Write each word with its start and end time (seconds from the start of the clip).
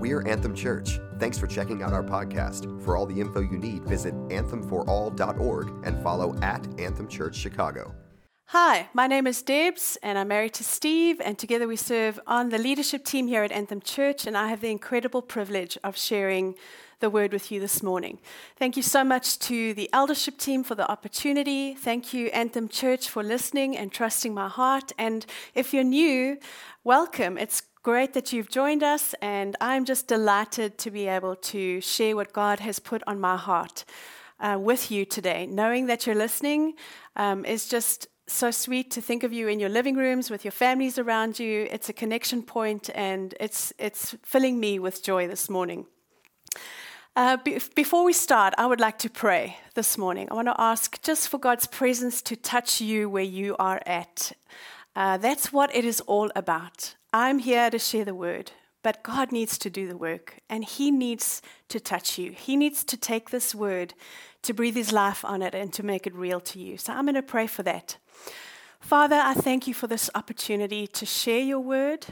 We're 0.00 0.26
Anthem 0.26 0.54
Church. 0.54 1.00
Thanks 1.18 1.38
for 1.38 1.46
checking 1.46 1.82
out 1.82 1.92
our 1.92 2.02
podcast. 2.02 2.82
For 2.84 2.96
all 2.96 3.06
the 3.06 3.20
info 3.20 3.40
you 3.40 3.58
need, 3.58 3.84
visit 3.84 4.14
anthemforall.org 4.28 5.70
and 5.84 6.02
follow 6.02 6.38
at 6.40 6.66
Anthem 6.78 7.08
Church 7.08 7.34
Chicago. 7.34 7.94
Hi, 8.46 8.88
my 8.94 9.06
name 9.06 9.26
is 9.26 9.42
Debs, 9.42 9.98
and 10.02 10.18
I'm 10.18 10.28
married 10.28 10.54
to 10.54 10.64
Steve, 10.64 11.20
and 11.20 11.38
together 11.38 11.68
we 11.68 11.76
serve 11.76 12.18
on 12.26 12.48
the 12.48 12.56
leadership 12.56 13.04
team 13.04 13.26
here 13.26 13.42
at 13.42 13.52
Anthem 13.52 13.82
Church, 13.82 14.26
and 14.26 14.38
I 14.38 14.48
have 14.48 14.62
the 14.62 14.70
incredible 14.70 15.20
privilege 15.20 15.76
of 15.84 15.98
sharing 15.98 16.54
the 17.00 17.10
word 17.10 17.32
with 17.32 17.52
you 17.52 17.60
this 17.60 17.82
morning. 17.82 18.18
Thank 18.56 18.76
you 18.76 18.82
so 18.82 19.04
much 19.04 19.38
to 19.40 19.74
the 19.74 19.90
eldership 19.92 20.38
team 20.38 20.64
for 20.64 20.74
the 20.74 20.90
opportunity. 20.90 21.74
Thank 21.74 22.14
you, 22.14 22.28
Anthem 22.28 22.68
Church, 22.68 23.08
for 23.08 23.22
listening 23.22 23.76
and 23.76 23.92
trusting 23.92 24.32
my 24.32 24.48
heart. 24.48 24.92
And 24.98 25.26
if 25.54 25.74
you're 25.74 25.84
new, 25.84 26.38
welcome. 26.84 27.36
It's 27.36 27.62
great 27.88 28.12
that 28.12 28.34
you've 28.34 28.50
joined 28.50 28.82
us, 28.82 29.14
and 29.22 29.56
I'm 29.62 29.86
just 29.86 30.08
delighted 30.08 30.76
to 30.76 30.90
be 30.90 31.06
able 31.08 31.36
to 31.36 31.80
share 31.80 32.14
what 32.14 32.34
God 32.34 32.60
has 32.60 32.78
put 32.78 33.02
on 33.06 33.18
my 33.18 33.38
heart 33.38 33.86
uh, 34.40 34.58
with 34.60 34.90
you 34.90 35.06
today. 35.06 35.46
Knowing 35.46 35.86
that 35.86 36.04
you're 36.04 36.14
listening 36.26 36.74
um, 37.16 37.46
is 37.46 37.66
just 37.66 38.06
so 38.26 38.50
sweet 38.50 38.90
to 38.90 39.00
think 39.00 39.22
of 39.22 39.32
you 39.32 39.48
in 39.48 39.58
your 39.58 39.70
living 39.70 39.96
rooms 39.96 40.28
with 40.28 40.44
your 40.44 40.52
families 40.52 40.98
around 40.98 41.38
you. 41.38 41.66
It's 41.70 41.88
a 41.88 41.94
connection 41.94 42.42
point, 42.42 42.90
and 42.94 43.34
it's, 43.40 43.72
it's 43.78 44.14
filling 44.22 44.60
me 44.60 44.78
with 44.78 45.02
joy 45.02 45.26
this 45.26 45.48
morning. 45.48 45.86
Uh, 47.16 47.38
be- 47.38 47.58
before 47.74 48.04
we 48.04 48.12
start, 48.12 48.52
I 48.58 48.66
would 48.66 48.80
like 48.80 48.98
to 48.98 49.08
pray 49.08 49.56
this 49.72 49.96
morning. 49.96 50.28
I 50.30 50.34
want 50.34 50.48
to 50.48 50.60
ask 50.60 51.00
just 51.00 51.30
for 51.30 51.38
God's 51.38 51.66
presence 51.66 52.20
to 52.20 52.36
touch 52.36 52.82
you 52.82 53.08
where 53.08 53.30
you 53.38 53.56
are 53.58 53.80
at. 53.86 54.32
Uh, 54.94 55.16
that's 55.16 55.54
what 55.54 55.74
it 55.74 55.86
is 55.86 56.02
all 56.02 56.30
about. 56.36 56.96
I'm 57.12 57.38
here 57.38 57.70
to 57.70 57.78
share 57.78 58.04
the 58.04 58.14
word, 58.14 58.52
but 58.82 59.02
God 59.02 59.32
needs 59.32 59.56
to 59.58 59.70
do 59.70 59.88
the 59.88 59.96
work, 59.96 60.40
and 60.48 60.64
He 60.64 60.90
needs 60.90 61.40
to 61.68 61.80
touch 61.80 62.18
you. 62.18 62.32
He 62.32 62.56
needs 62.56 62.84
to 62.84 62.96
take 62.96 63.30
this 63.30 63.54
word, 63.54 63.94
to 64.42 64.52
breathe 64.52 64.76
His 64.76 64.92
life 64.92 65.24
on 65.24 65.40
it, 65.42 65.54
and 65.54 65.72
to 65.72 65.82
make 65.82 66.06
it 66.06 66.14
real 66.14 66.40
to 66.40 66.58
you. 66.58 66.76
So 66.76 66.92
I'm 66.92 67.06
going 67.06 67.14
to 67.14 67.22
pray 67.22 67.46
for 67.46 67.62
that. 67.62 67.96
Father, 68.80 69.16
I 69.16 69.34
thank 69.34 69.66
you 69.66 69.74
for 69.74 69.86
this 69.86 70.10
opportunity 70.14 70.86
to 70.86 71.06
share 71.06 71.40
your 71.40 71.60
word. 71.60 72.06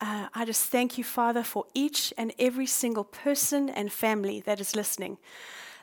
Uh, 0.00 0.28
I 0.34 0.44
just 0.44 0.70
thank 0.70 0.98
you, 0.98 1.04
Father, 1.04 1.42
for 1.44 1.66
each 1.74 2.12
and 2.18 2.32
every 2.38 2.66
single 2.66 3.04
person 3.04 3.68
and 3.68 3.92
family 3.92 4.40
that 4.40 4.60
is 4.60 4.74
listening. 4.74 5.18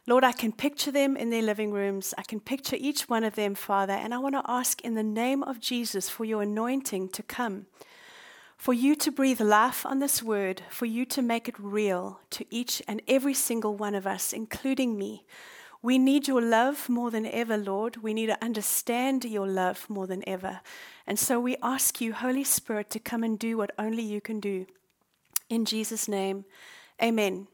Lord, 0.08 0.24
I 0.24 0.32
can 0.32 0.52
picture 0.52 0.92
them 0.92 1.16
in 1.16 1.30
their 1.30 1.42
living 1.42 1.72
rooms. 1.72 2.14
I 2.18 2.24
can 2.24 2.40
picture 2.40 2.76
each 2.80 3.08
one 3.08 3.24
of 3.24 3.36
them, 3.36 3.56
Father, 3.56 3.94
and 3.94 4.14
I 4.14 4.18
want 4.18 4.36
to 4.36 4.42
ask 4.46 4.82
in 4.82 4.96
the 4.96 5.04
name 5.04 5.44
of 5.44 5.60
Jesus 5.60 6.10
for 6.10 6.26
your 6.26 6.42
anointing 6.42 7.10
to 7.10 7.24
come, 7.24 7.68
for 8.60 8.74
you 8.74 8.94
to 8.94 9.10
breathe 9.10 9.40
life 9.40 9.86
on 9.86 10.00
this 10.00 10.22
word, 10.22 10.64
for 10.70 10.86
you 10.86 11.06
to 11.06 11.22
make 11.22 11.48
it 11.48 11.56
real 11.58 12.20
to 12.30 12.46
each 12.50 12.82
and 12.90 13.02
every 13.08 13.34
single 13.34 13.74
one 13.74 13.96
of 13.96 14.06
us, 14.06 14.34
including 14.34 14.98
me. 14.98 15.26
We 15.82 15.98
need 15.98 16.28
your 16.28 16.42
love 16.42 16.90
more 16.90 17.10
than 17.10 17.26
ever, 17.26 17.56
Lord. 17.56 18.04
We 18.04 18.14
need 18.14 18.26
to 18.26 18.44
understand 18.44 19.24
your 19.24 19.48
love 19.48 19.90
more 19.90 20.08
than 20.08 20.28
ever. 20.28 20.60
And 21.08 21.18
so 21.18 21.40
we 21.40 21.56
ask 21.64 22.02
you, 22.02 22.12
Holy 22.12 22.44
Spirit, 22.44 22.90
to 22.90 23.00
come 23.00 23.24
and 23.24 23.40
do 23.40 23.56
what 23.56 23.72
only 23.80 24.04
you 24.04 24.20
can 24.20 24.42
do. 24.42 24.66
In 25.50 25.64
Jesus' 25.64 26.10
name, 26.10 26.44
amen. 27.02 27.48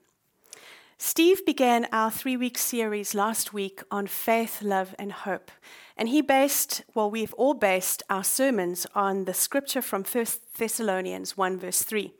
Steve 0.97 1.45
began 1.45 1.87
our 1.91 2.09
three 2.09 2.35
week 2.35 2.57
series 2.57 3.13
last 3.13 3.53
week 3.53 3.83
on 3.91 4.07
faith, 4.07 4.63
love, 4.63 4.95
and 4.97 5.11
hope. 5.11 5.51
And 5.97 6.09
he 6.09 6.21
based, 6.21 6.83
well, 6.93 7.09
we've 7.09 7.33
all 7.33 7.53
based 7.53 8.03
our 8.09 8.23
sermons 8.23 8.85
on 8.93 9.25
the 9.25 9.33
scripture 9.33 9.81
from 9.81 10.03
1 10.03 10.25
Thessalonians 10.57 11.37
1, 11.37 11.57
verse 11.57 11.83
3. 11.83 12.13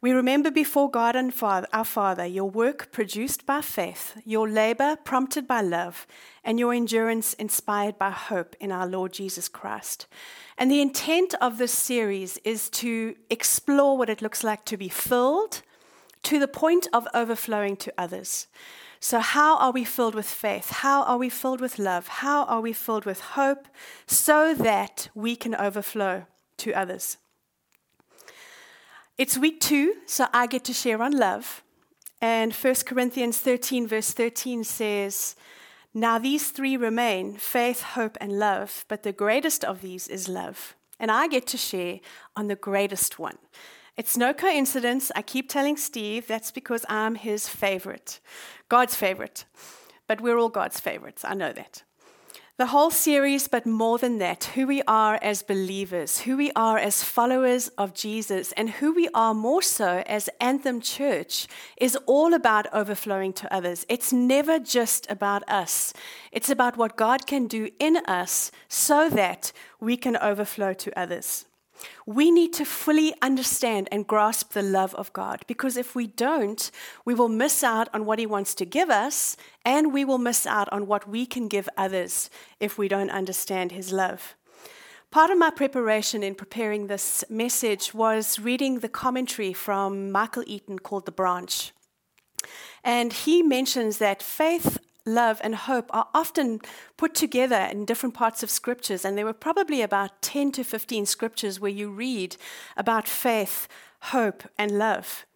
We 0.00 0.12
remember 0.12 0.50
before 0.50 0.90
God 0.90 1.16
and 1.16 1.32
Father, 1.32 1.66
our 1.72 1.84
Father 1.84 2.26
your 2.26 2.50
work 2.50 2.92
produced 2.92 3.46
by 3.46 3.62
faith, 3.62 4.20
your 4.26 4.46
labor 4.46 4.96
prompted 5.02 5.46
by 5.46 5.62
love, 5.62 6.06
and 6.44 6.60
your 6.60 6.74
endurance 6.74 7.32
inspired 7.34 7.96
by 7.96 8.10
hope 8.10 8.54
in 8.60 8.70
our 8.70 8.86
Lord 8.86 9.14
Jesus 9.14 9.48
Christ. 9.48 10.06
And 10.58 10.70
the 10.70 10.82
intent 10.82 11.34
of 11.40 11.56
this 11.56 11.72
series 11.72 12.36
is 12.44 12.68
to 12.70 13.14
explore 13.30 13.96
what 13.96 14.10
it 14.10 14.20
looks 14.20 14.44
like 14.44 14.66
to 14.66 14.76
be 14.76 14.90
filled 14.90 15.62
to 16.24 16.38
the 16.38 16.48
point 16.48 16.86
of 16.92 17.08
overflowing 17.14 17.76
to 17.76 17.94
others. 17.96 18.46
So, 19.04 19.20
how 19.20 19.58
are 19.58 19.70
we 19.70 19.84
filled 19.84 20.14
with 20.14 20.24
faith? 20.24 20.70
How 20.70 21.02
are 21.02 21.18
we 21.18 21.28
filled 21.28 21.60
with 21.60 21.78
love? 21.78 22.08
How 22.08 22.44
are 22.44 22.62
we 22.62 22.72
filled 22.72 23.04
with 23.04 23.20
hope 23.20 23.68
so 24.06 24.54
that 24.54 25.10
we 25.14 25.36
can 25.36 25.54
overflow 25.54 26.24
to 26.56 26.72
others? 26.72 27.18
It's 29.18 29.36
week 29.36 29.60
two, 29.60 29.96
so 30.06 30.28
I 30.32 30.46
get 30.46 30.64
to 30.64 30.72
share 30.72 31.02
on 31.02 31.12
love. 31.12 31.62
And 32.22 32.54
1 32.54 32.74
Corinthians 32.86 33.36
13, 33.40 33.86
verse 33.86 34.12
13 34.12 34.64
says, 34.64 35.36
Now 35.92 36.18
these 36.18 36.50
three 36.50 36.78
remain 36.78 37.36
faith, 37.36 37.82
hope, 37.82 38.16
and 38.22 38.38
love, 38.38 38.86
but 38.88 39.02
the 39.02 39.12
greatest 39.12 39.66
of 39.66 39.82
these 39.82 40.08
is 40.08 40.30
love. 40.30 40.76
And 40.98 41.10
I 41.10 41.28
get 41.28 41.46
to 41.48 41.58
share 41.58 42.00
on 42.36 42.48
the 42.48 42.56
greatest 42.56 43.18
one. 43.18 43.36
It's 43.96 44.16
no 44.16 44.34
coincidence. 44.34 45.12
I 45.14 45.22
keep 45.22 45.48
telling 45.48 45.76
Steve 45.76 46.26
that's 46.26 46.50
because 46.50 46.84
I'm 46.88 47.14
his 47.14 47.48
favorite, 47.48 48.20
God's 48.68 48.94
favorite. 48.94 49.44
But 50.06 50.20
we're 50.20 50.38
all 50.38 50.48
God's 50.50 50.80
favorites. 50.80 51.24
I 51.24 51.34
know 51.34 51.52
that. 51.52 51.82
The 52.56 52.66
whole 52.66 52.90
series, 52.90 53.48
but 53.48 53.66
more 53.66 53.98
than 53.98 54.18
that, 54.18 54.44
who 54.54 54.68
we 54.68 54.80
are 54.86 55.18
as 55.20 55.42
believers, 55.42 56.20
who 56.20 56.36
we 56.36 56.52
are 56.54 56.78
as 56.78 57.02
followers 57.02 57.66
of 57.76 57.94
Jesus, 57.94 58.52
and 58.52 58.70
who 58.70 58.94
we 58.94 59.08
are 59.12 59.34
more 59.34 59.60
so 59.62 60.04
as 60.06 60.30
Anthem 60.40 60.80
Church 60.80 61.48
is 61.76 61.96
all 62.06 62.32
about 62.32 62.72
overflowing 62.72 63.32
to 63.32 63.52
others. 63.52 63.84
It's 63.88 64.12
never 64.12 64.60
just 64.60 65.10
about 65.10 65.42
us, 65.48 65.92
it's 66.30 66.50
about 66.50 66.76
what 66.76 66.96
God 66.96 67.26
can 67.26 67.48
do 67.48 67.70
in 67.80 67.96
us 68.06 68.52
so 68.68 69.10
that 69.10 69.50
we 69.80 69.96
can 69.96 70.16
overflow 70.16 70.74
to 70.74 70.96
others. 70.96 71.46
We 72.06 72.30
need 72.30 72.52
to 72.54 72.64
fully 72.64 73.14
understand 73.22 73.88
and 73.90 74.06
grasp 74.06 74.52
the 74.52 74.62
love 74.62 74.94
of 74.94 75.12
God 75.12 75.44
because 75.46 75.76
if 75.76 75.94
we 75.94 76.06
don't, 76.06 76.70
we 77.04 77.14
will 77.14 77.28
miss 77.28 77.62
out 77.64 77.88
on 77.92 78.04
what 78.04 78.18
He 78.18 78.26
wants 78.26 78.54
to 78.56 78.64
give 78.64 78.90
us 78.90 79.36
and 79.64 79.92
we 79.92 80.04
will 80.04 80.18
miss 80.18 80.46
out 80.46 80.68
on 80.72 80.86
what 80.86 81.08
we 81.08 81.26
can 81.26 81.48
give 81.48 81.68
others 81.76 82.30
if 82.60 82.78
we 82.78 82.88
don't 82.88 83.10
understand 83.10 83.72
His 83.72 83.92
love. 83.92 84.34
Part 85.10 85.30
of 85.30 85.38
my 85.38 85.50
preparation 85.50 86.24
in 86.24 86.34
preparing 86.34 86.88
this 86.88 87.24
message 87.30 87.94
was 87.94 88.38
reading 88.40 88.80
the 88.80 88.88
commentary 88.88 89.52
from 89.52 90.10
Michael 90.10 90.42
Eaton 90.46 90.80
called 90.80 91.06
The 91.06 91.12
Branch. 91.12 91.72
And 92.82 93.12
he 93.12 93.42
mentions 93.42 93.98
that 93.98 94.22
faith 94.22 94.78
love, 95.06 95.40
and 95.44 95.54
hope 95.54 95.90
are 95.90 96.08
often 96.14 96.60
put 96.96 97.14
together 97.14 97.68
in 97.70 97.84
different 97.84 98.14
parts 98.14 98.42
of 98.42 98.50
scriptures. 98.50 99.04
And 99.04 99.16
there 99.16 99.24
were 99.24 99.32
probably 99.32 99.82
about 99.82 100.22
10 100.22 100.52
to 100.52 100.64
15 100.64 101.06
scriptures 101.06 101.60
where 101.60 101.70
you 101.70 101.90
read 101.90 102.36
about 102.76 103.06
faith, 103.08 103.68
hope, 104.00 104.44
and 104.58 104.78
love. 104.78 105.26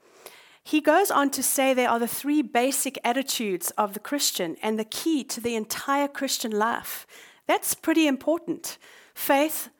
He 0.63 0.81
goes 0.83 1.11
on 1.11 1.31
to 1.31 1.43
say 1.43 1.73
there 1.73 1.89
are 1.89 1.99
the 1.99 2.07
three 2.07 2.43
basic 2.43 2.99
attitudes 3.03 3.71
of 3.79 3.95
the 3.95 4.01
Christian 4.01 4.57
and 4.63 4.79
the 4.79 4.85
key 4.85 5.25
to 5.25 5.41
the 5.41 5.57
entire 5.57 6.09
Christian 6.09 6.51
life. 6.51 7.07
That's 7.47 7.75
pretty 7.75 8.07
important 8.07 8.77
faith, 9.15 9.71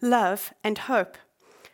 love, 0.00 0.52
and 0.64 0.76
hope. 0.76 1.16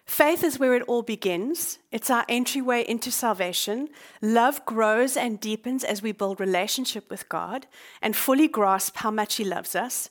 Faith 0.08 0.42
is 0.42 0.58
where 0.58 0.74
it 0.74 0.82
all 0.88 1.02
begins. 1.02 1.78
It's 1.92 2.08
our 2.08 2.24
entryway 2.30 2.82
into 2.88 3.10
salvation. 3.10 3.90
Love 4.22 4.64
grows 4.64 5.18
and 5.18 5.38
deepens 5.38 5.84
as 5.84 6.00
we 6.00 6.12
build 6.12 6.40
relationship 6.40 7.10
with 7.10 7.28
God 7.28 7.66
and 8.00 8.16
fully 8.16 8.48
grasp 8.48 8.96
how 8.96 9.10
much 9.10 9.34
He 9.34 9.44
loves 9.44 9.76
us. 9.76 10.08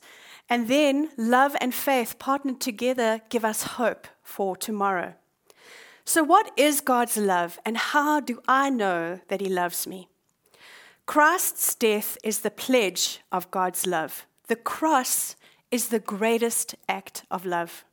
And 0.48 0.68
then 0.68 1.10
love 1.16 1.56
and 1.60 1.74
faith 1.74 2.20
partnered 2.20 2.60
together 2.60 3.20
give 3.28 3.44
us 3.44 3.64
hope 3.64 4.06
for 4.22 4.56
tomorrow. 4.56 5.14
So, 6.04 6.22
what 6.22 6.52
is 6.56 6.80
God's 6.80 7.16
love, 7.16 7.58
and 7.66 7.76
how 7.76 8.20
do 8.20 8.40
I 8.46 8.70
know 8.70 9.20
that 9.26 9.40
He 9.40 9.48
loves 9.48 9.84
me? 9.86 10.08
Christ's 11.06 11.74
death 11.74 12.16
is 12.22 12.38
the 12.38 12.52
pledge 12.52 13.20
of 13.32 13.50
God's 13.50 13.84
love. 13.84 14.26
The 14.46 14.56
cross 14.56 15.34
is 15.72 15.88
the 15.88 15.98
greatest 15.98 16.76
act 16.88 17.24
of 17.32 17.44
love. 17.44 17.84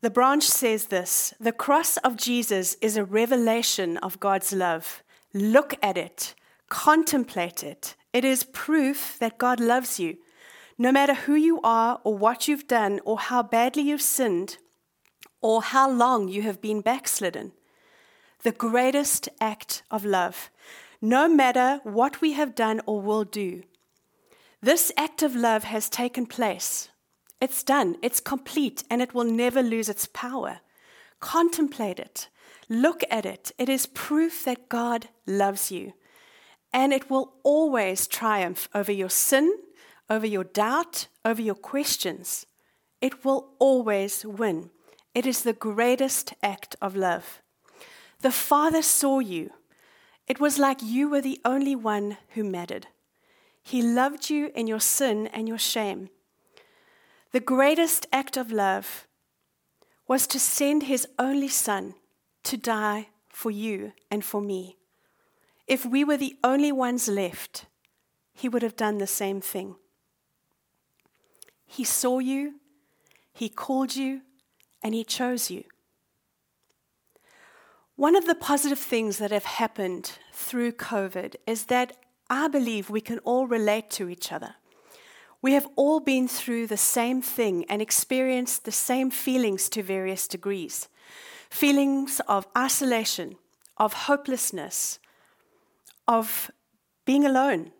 The 0.00 0.10
branch 0.10 0.44
says 0.44 0.86
this 0.86 1.34
The 1.40 1.52
cross 1.52 1.96
of 1.98 2.16
Jesus 2.16 2.76
is 2.80 2.96
a 2.96 3.04
revelation 3.04 3.96
of 3.96 4.20
God's 4.20 4.52
love. 4.52 5.02
Look 5.34 5.74
at 5.82 5.96
it, 5.96 6.34
contemplate 6.68 7.64
it. 7.64 7.96
It 8.12 8.24
is 8.24 8.44
proof 8.44 9.16
that 9.18 9.38
God 9.38 9.58
loves 9.58 9.98
you. 9.98 10.18
No 10.78 10.92
matter 10.92 11.14
who 11.14 11.34
you 11.34 11.60
are, 11.62 12.00
or 12.04 12.16
what 12.16 12.46
you've 12.46 12.68
done, 12.68 13.00
or 13.04 13.18
how 13.18 13.42
badly 13.42 13.82
you've 13.82 14.00
sinned, 14.00 14.58
or 15.40 15.62
how 15.62 15.90
long 15.90 16.28
you 16.28 16.42
have 16.42 16.60
been 16.60 16.80
backslidden. 16.80 17.52
The 18.44 18.52
greatest 18.52 19.28
act 19.40 19.82
of 19.90 20.04
love, 20.04 20.50
no 21.02 21.28
matter 21.28 21.80
what 21.82 22.20
we 22.20 22.32
have 22.32 22.54
done 22.54 22.80
or 22.86 23.00
will 23.00 23.24
do. 23.24 23.64
This 24.62 24.92
act 24.96 25.22
of 25.22 25.34
love 25.34 25.64
has 25.64 25.88
taken 25.88 26.26
place 26.26 26.88
it's 27.40 27.62
done, 27.62 27.96
it's 28.02 28.20
complete, 28.20 28.84
and 28.90 29.00
it 29.00 29.14
will 29.14 29.24
never 29.24 29.62
lose 29.62 29.88
its 29.88 30.06
power. 30.06 30.60
Contemplate 31.20 31.98
it. 32.00 32.28
Look 32.68 33.02
at 33.10 33.24
it. 33.24 33.52
It 33.58 33.68
is 33.68 33.86
proof 33.86 34.44
that 34.44 34.68
God 34.68 35.08
loves 35.26 35.70
you. 35.70 35.92
And 36.72 36.92
it 36.92 37.08
will 37.08 37.34
always 37.42 38.06
triumph 38.06 38.68
over 38.74 38.92
your 38.92 39.08
sin, 39.08 39.56
over 40.10 40.26
your 40.26 40.44
doubt, 40.44 41.06
over 41.24 41.40
your 41.40 41.54
questions. 41.54 42.46
It 43.00 43.24
will 43.24 43.54
always 43.58 44.24
win. 44.24 44.70
It 45.14 45.24
is 45.26 45.42
the 45.42 45.52
greatest 45.52 46.34
act 46.42 46.76
of 46.82 46.96
love. 46.96 47.40
The 48.20 48.32
Father 48.32 48.82
saw 48.82 49.20
you. 49.20 49.50
It 50.26 50.40
was 50.40 50.58
like 50.58 50.82
you 50.82 51.08
were 51.08 51.20
the 51.20 51.40
only 51.44 51.74
one 51.74 52.18
who 52.30 52.44
mattered. 52.44 52.88
He 53.62 53.80
loved 53.80 54.28
you 54.28 54.50
in 54.54 54.66
your 54.66 54.80
sin 54.80 55.26
and 55.28 55.48
your 55.48 55.58
shame. 55.58 56.10
The 57.32 57.40
greatest 57.40 58.06
act 58.12 58.36
of 58.36 58.50
love 58.50 59.06
was 60.06 60.26
to 60.28 60.40
send 60.40 60.84
his 60.84 61.06
only 61.18 61.48
Son 61.48 61.94
to 62.44 62.56
die 62.56 63.08
for 63.28 63.50
you 63.50 63.92
and 64.10 64.24
for 64.24 64.40
me. 64.40 64.78
If 65.66 65.84
we 65.84 66.02
were 66.04 66.16
the 66.16 66.36
only 66.42 66.72
ones 66.72 67.08
left, 67.08 67.66
he 68.32 68.48
would 68.48 68.62
have 68.62 68.76
done 68.76 68.98
the 68.98 69.06
same 69.06 69.40
thing. 69.42 69.76
He 71.66 71.84
saw 71.84 72.18
you, 72.18 72.54
he 73.34 73.50
called 73.50 73.94
you, 73.94 74.22
and 74.82 74.94
he 74.94 75.04
chose 75.04 75.50
you. 75.50 75.64
One 77.96 78.16
of 78.16 78.26
the 78.26 78.34
positive 78.34 78.78
things 78.78 79.18
that 79.18 79.32
have 79.32 79.44
happened 79.44 80.12
through 80.32 80.72
COVID 80.72 81.34
is 81.46 81.64
that 81.64 81.96
I 82.30 82.48
believe 82.48 82.88
we 82.88 83.00
can 83.00 83.18
all 83.20 83.46
relate 83.46 83.90
to 83.90 84.08
each 84.08 84.32
other. 84.32 84.54
We 85.40 85.52
have 85.52 85.68
all 85.76 86.00
been 86.00 86.26
through 86.26 86.66
the 86.66 86.76
same 86.76 87.22
thing 87.22 87.64
and 87.68 87.80
experienced 87.80 88.64
the 88.64 88.72
same 88.72 89.10
feelings 89.10 89.68
to 89.70 89.82
various 89.82 90.26
degrees 90.26 90.88
feelings 91.50 92.20
of 92.28 92.46
isolation, 92.56 93.36
of 93.78 93.92
hopelessness, 93.92 94.98
of 96.06 96.50
being 97.06 97.24
alone. 97.24 97.72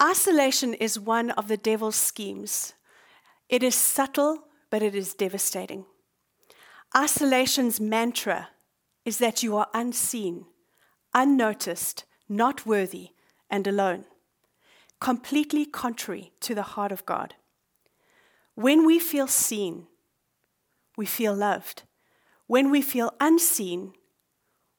Isolation 0.00 0.74
is 0.74 1.00
one 1.00 1.30
of 1.32 1.48
the 1.48 1.56
devil's 1.56 1.96
schemes. 1.96 2.74
It 3.48 3.64
is 3.64 3.74
subtle, 3.74 4.44
but 4.70 4.82
it 4.82 4.94
is 4.94 5.14
devastating. 5.14 5.86
Isolation's 6.96 7.80
mantra 7.80 8.50
is 9.04 9.18
that 9.18 9.42
you 9.42 9.56
are 9.56 9.68
unseen, 9.74 10.46
unnoticed, 11.14 12.04
not 12.28 12.66
worthy, 12.66 13.10
and 13.50 13.66
alone, 13.66 14.04
completely 15.00 15.66
contrary 15.66 16.32
to 16.40 16.54
the 16.54 16.62
heart 16.62 16.92
of 16.92 17.06
God. 17.06 17.34
When 18.54 18.86
we 18.86 18.98
feel 18.98 19.26
seen, 19.26 19.86
we 20.96 21.06
feel 21.06 21.34
loved. 21.34 21.82
When 22.46 22.70
we 22.70 22.80
feel 22.80 23.12
unseen, 23.20 23.92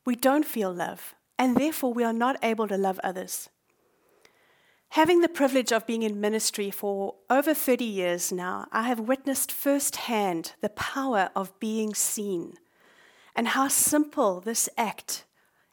we 0.06 0.16
don't 0.16 0.46
feel 0.46 0.74
love, 0.74 1.16
and 1.38 1.58
therefore 1.58 1.94
we 1.94 2.04
are 2.04 2.14
not 2.14 2.38
able 2.42 2.68
to 2.68 2.78
love 2.78 3.00
others. 3.04 3.50
Having 4.92 5.22
the 5.22 5.30
privilege 5.30 5.72
of 5.72 5.86
being 5.86 6.04
in 6.04 6.22
ministry 6.22 6.72
for 6.72 7.16
over 7.30 7.54
30 7.54 7.84
years 7.84 8.32
now, 8.32 8.68
I 8.72 8.84
have 8.84 9.02
witnessed 9.02 9.52
firsthand 9.52 10.54
the 10.62 10.70
power 10.70 11.30
of 11.36 11.60
being 11.60 11.94
seen 11.94 12.54
and 13.36 13.50
how 13.50 13.68
simple 13.68 14.42
this 14.42 14.68
act 14.78 15.26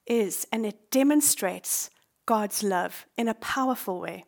is, 0.06 0.46
and 0.52 0.67
it 0.67 0.91
demonstrates 0.91 1.88
God's 2.26 2.62
love 2.62 3.06
in 3.17 3.29
a 3.29 3.35
powerful 3.35 4.00
way. 4.00 4.25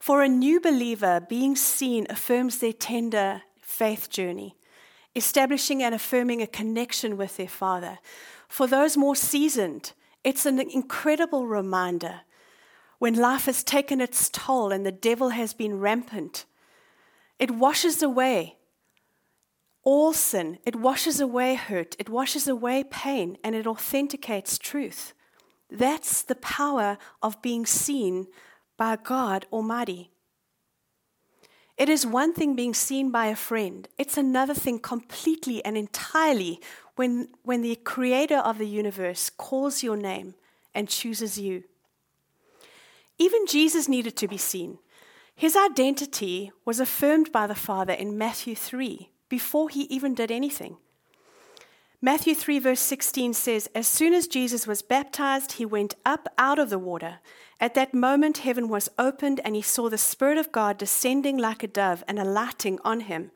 For 0.00 0.22
a 0.22 0.28
new 0.28 0.60
believer, 0.60 1.20
being 1.20 1.54
seen 1.54 2.06
affirms 2.08 2.58
their 2.58 2.72
tender 2.72 3.42
faith 3.60 4.08
journey, 4.08 4.56
establishing 5.14 5.82
and 5.82 5.94
affirming 5.94 6.40
a 6.40 6.46
connection 6.46 7.18
with 7.18 7.36
their 7.36 7.48
Father. 7.48 7.98
For 8.48 8.66
those 8.66 8.96
more 8.96 9.14
seasoned, 9.14 9.92
it's 10.24 10.46
an 10.46 10.58
incredible 10.58 11.46
reminder 11.46 12.22
when 12.98 13.14
life 13.14 13.44
has 13.44 13.62
taken 13.62 14.00
its 14.00 14.30
toll 14.30 14.72
and 14.72 14.86
the 14.86 14.90
devil 14.90 15.28
has 15.30 15.52
been 15.52 15.78
rampant. 15.78 16.46
It 17.38 17.50
washes 17.50 18.02
away 18.02 18.56
all 19.82 20.12
sin. 20.12 20.58
It 20.64 20.76
washes 20.76 21.20
away 21.20 21.54
hurt, 21.54 21.96
it 21.98 22.08
washes 22.08 22.48
away 22.48 22.84
pain, 22.84 23.36
and 23.44 23.54
it 23.54 23.66
authenticates 23.66 24.58
truth. 24.58 25.12
That's 25.70 26.22
the 26.22 26.34
power 26.36 26.98
of 27.22 27.40
being 27.42 27.64
seen 27.66 28.26
by 28.80 28.96
God 28.96 29.44
Almighty. 29.52 30.10
It 31.76 31.90
is 31.90 32.06
one 32.06 32.32
thing 32.32 32.56
being 32.56 32.72
seen 32.72 33.10
by 33.10 33.26
a 33.26 33.36
friend, 33.36 33.86
it's 33.98 34.16
another 34.16 34.54
thing 34.54 34.78
completely 34.78 35.62
and 35.66 35.76
entirely 35.76 36.60
when, 36.96 37.28
when 37.42 37.60
the 37.60 37.76
creator 37.76 38.38
of 38.38 38.56
the 38.56 38.66
universe 38.66 39.28
calls 39.28 39.82
your 39.82 39.98
name 39.98 40.34
and 40.74 40.88
chooses 40.88 41.38
you. 41.38 41.64
Even 43.18 43.46
Jesus 43.46 43.86
needed 43.86 44.16
to 44.16 44.26
be 44.26 44.38
seen. 44.38 44.78
His 45.36 45.56
identity 45.56 46.50
was 46.64 46.80
affirmed 46.80 47.30
by 47.32 47.46
the 47.46 47.54
Father 47.54 47.92
in 47.92 48.16
Matthew 48.16 48.54
3 48.54 49.10
before 49.28 49.68
he 49.68 49.82
even 49.82 50.14
did 50.14 50.30
anything. 50.30 50.78
Matthew 52.00 52.34
3, 52.34 52.58
verse 52.60 52.80
16 52.80 53.34
says, 53.34 53.68
As 53.74 53.86
soon 53.86 54.14
as 54.14 54.26
Jesus 54.26 54.66
was 54.66 54.80
baptized, 54.80 55.52
he 55.52 55.66
went 55.66 55.96
up 56.06 56.28
out 56.38 56.58
of 56.58 56.70
the 56.70 56.78
water. 56.78 57.18
At 57.60 57.74
that 57.74 57.92
moment, 57.92 58.38
heaven 58.38 58.70
was 58.70 58.88
opened, 58.98 59.40
and 59.44 59.54
he 59.54 59.60
saw 59.60 59.90
the 59.90 59.98
Spirit 59.98 60.38
of 60.38 60.50
God 60.50 60.78
descending 60.78 61.36
like 61.36 61.62
a 61.62 61.66
dove 61.66 62.02
and 62.08 62.18
alighting 62.18 62.78
on 62.84 63.00
him. 63.00 63.30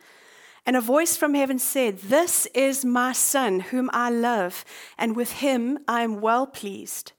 And 0.65 0.77
a 0.77 0.81
voice 0.81 1.15
from 1.15 1.35
heaven 1.35 1.59
said, 1.59 1.99
This 1.99 2.47
is 2.55 2.87
my 2.87 3.13
Son, 3.13 3.61
whom 3.61 3.91
I 3.93 4.09
love, 4.09 4.65
and 4.97 5.15
with 5.15 5.33
him 5.33 5.79
I 5.87 6.03
am 6.03 6.23
well 6.23 6.47
pleased. 6.47 7.13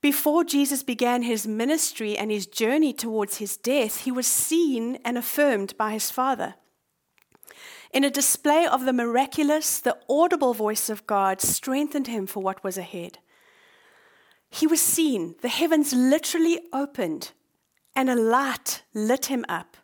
Before 0.00 0.42
Jesus 0.42 0.82
began 0.82 1.22
his 1.22 1.46
ministry 1.46 2.16
and 2.16 2.30
his 2.30 2.46
journey 2.46 2.94
towards 2.94 3.36
his 3.36 3.58
death, 3.58 3.98
he 3.98 4.10
was 4.10 4.26
seen 4.26 4.98
and 5.04 5.18
affirmed 5.18 5.76
by 5.76 5.92
his 5.92 6.10
Father. 6.10 6.54
In 7.92 8.04
a 8.04 8.10
display 8.10 8.66
of 8.66 8.86
the 8.86 8.92
miraculous, 8.94 9.78
the 9.78 9.98
audible 10.08 10.54
voice 10.54 10.88
of 10.88 11.06
God 11.06 11.42
strengthened 11.42 12.06
him 12.06 12.26
for 12.26 12.42
what 12.42 12.64
was 12.64 12.78
ahead. 12.78 13.18
He 14.54 14.66
was 14.66 14.82
seen, 14.82 15.34
the 15.40 15.48
heavens 15.48 15.94
literally 15.94 16.60
opened, 16.74 17.32
and 17.96 18.10
a 18.10 18.14
light 18.14 18.82
lit 18.92 19.26
him 19.26 19.46
up. 19.48 19.78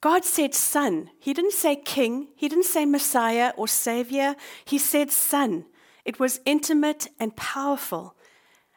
God 0.00 0.24
said 0.24 0.54
son. 0.54 1.10
He 1.18 1.34
didn't 1.34 1.54
say 1.54 1.74
king. 1.74 2.28
He 2.36 2.48
didn't 2.48 2.64
say 2.66 2.86
Messiah 2.86 3.52
or 3.56 3.66
Savior. 3.66 4.36
He 4.64 4.78
said 4.78 5.10
son. 5.10 5.66
It 6.04 6.20
was 6.20 6.40
intimate 6.46 7.08
and 7.18 7.36
powerful, 7.36 8.14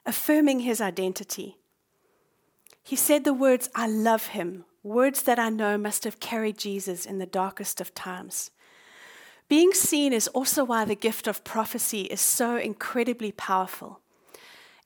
affirming 0.03 0.61
his 0.61 0.81
identity. 0.81 1.59
He 2.81 2.95
said 2.95 3.23
the 3.23 3.35
words, 3.35 3.69
I 3.75 3.87
love 3.87 4.27
him, 4.27 4.65
words 4.81 5.21
that 5.21 5.37
I 5.37 5.49
know 5.49 5.77
must 5.77 6.05
have 6.05 6.19
carried 6.19 6.57
Jesus 6.57 7.05
in 7.05 7.19
the 7.19 7.27
darkest 7.27 7.79
of 7.79 7.93
times. 7.93 8.49
Being 9.47 9.73
seen 9.73 10.11
is 10.11 10.27
also 10.29 10.63
why 10.63 10.85
the 10.85 10.95
gift 10.95 11.27
of 11.27 11.43
prophecy 11.43 12.01
is 12.01 12.19
so 12.19 12.57
incredibly 12.57 13.31
powerful. 13.31 14.01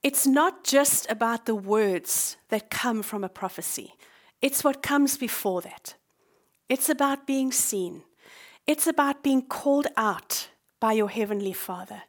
It's 0.03 0.27
not 0.27 0.63
just 0.63 1.09
about 1.09 1.45
the 1.45 1.55
words 1.55 2.37
that 2.49 2.69
come 2.69 3.03
from 3.03 3.23
a 3.23 3.29
prophecy, 3.29 3.93
it's 4.41 4.63
what 4.63 4.83
comes 4.83 5.17
before 5.17 5.61
that. 5.61 5.95
It's 6.69 6.89
about 6.89 7.25
being 7.25 7.51
seen, 7.51 8.03
it's 8.65 8.87
about 8.87 9.23
being 9.23 9.41
called 9.41 9.87
out 9.95 10.49
by 10.79 10.93
your 10.93 11.09
Heavenly 11.09 11.53
Father. 11.53 12.03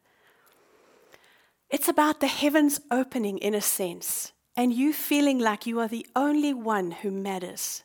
It's 1.70 1.88
about 1.88 2.20
the 2.20 2.28
heavens 2.28 2.80
opening 2.90 3.38
in 3.38 3.54
a 3.54 3.60
sense 3.60 4.32
and 4.58 4.72
you 4.72 4.92
feeling 4.92 5.38
like 5.38 5.66
you 5.66 5.78
are 5.78 5.86
the 5.86 6.04
only 6.16 6.52
one 6.52 6.90
who 6.90 7.12
matters, 7.12 7.84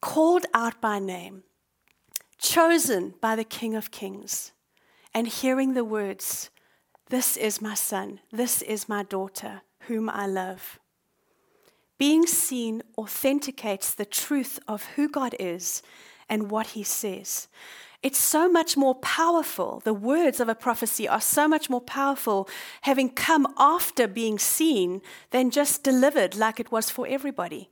called 0.00 0.46
out 0.54 0.80
by 0.80 0.98
name, 0.98 1.42
chosen 2.38 3.12
by 3.20 3.36
the 3.36 3.44
King 3.44 3.74
of 3.74 3.90
Kings, 3.90 4.52
and 5.12 5.28
hearing 5.28 5.74
the 5.74 5.84
words, 5.84 6.48
This 7.10 7.36
is 7.36 7.60
my 7.60 7.74
son, 7.74 8.20
this 8.30 8.62
is 8.62 8.88
my 8.88 9.02
daughter, 9.02 9.62
whom 9.88 10.08
I 10.08 10.28
love. 10.28 10.78
Being 11.98 12.24
seen 12.24 12.82
authenticates 12.96 13.92
the 13.92 14.04
truth 14.04 14.60
of 14.68 14.84
who 14.94 15.08
God 15.08 15.34
is 15.40 15.82
and 16.28 16.52
what 16.52 16.68
he 16.68 16.84
says. 16.84 17.48
It's 18.00 18.16
so 18.20 18.48
much 18.48 18.76
more 18.76 18.94
powerful. 18.94 19.82
The 19.84 19.92
words 19.92 20.38
of 20.38 20.48
a 20.48 20.54
prophecy 20.54 21.08
are 21.08 21.20
so 21.20 21.48
much 21.48 21.68
more 21.68 21.80
powerful 21.80 22.48
having 22.82 23.10
come 23.10 23.52
after 23.58 24.06
being 24.06 24.38
seen 24.38 25.02
than 25.32 25.50
just 25.50 25.82
delivered 25.82 26.36
like 26.36 26.60
it 26.60 26.70
was 26.70 26.90
for 26.90 27.08
everybody. 27.08 27.70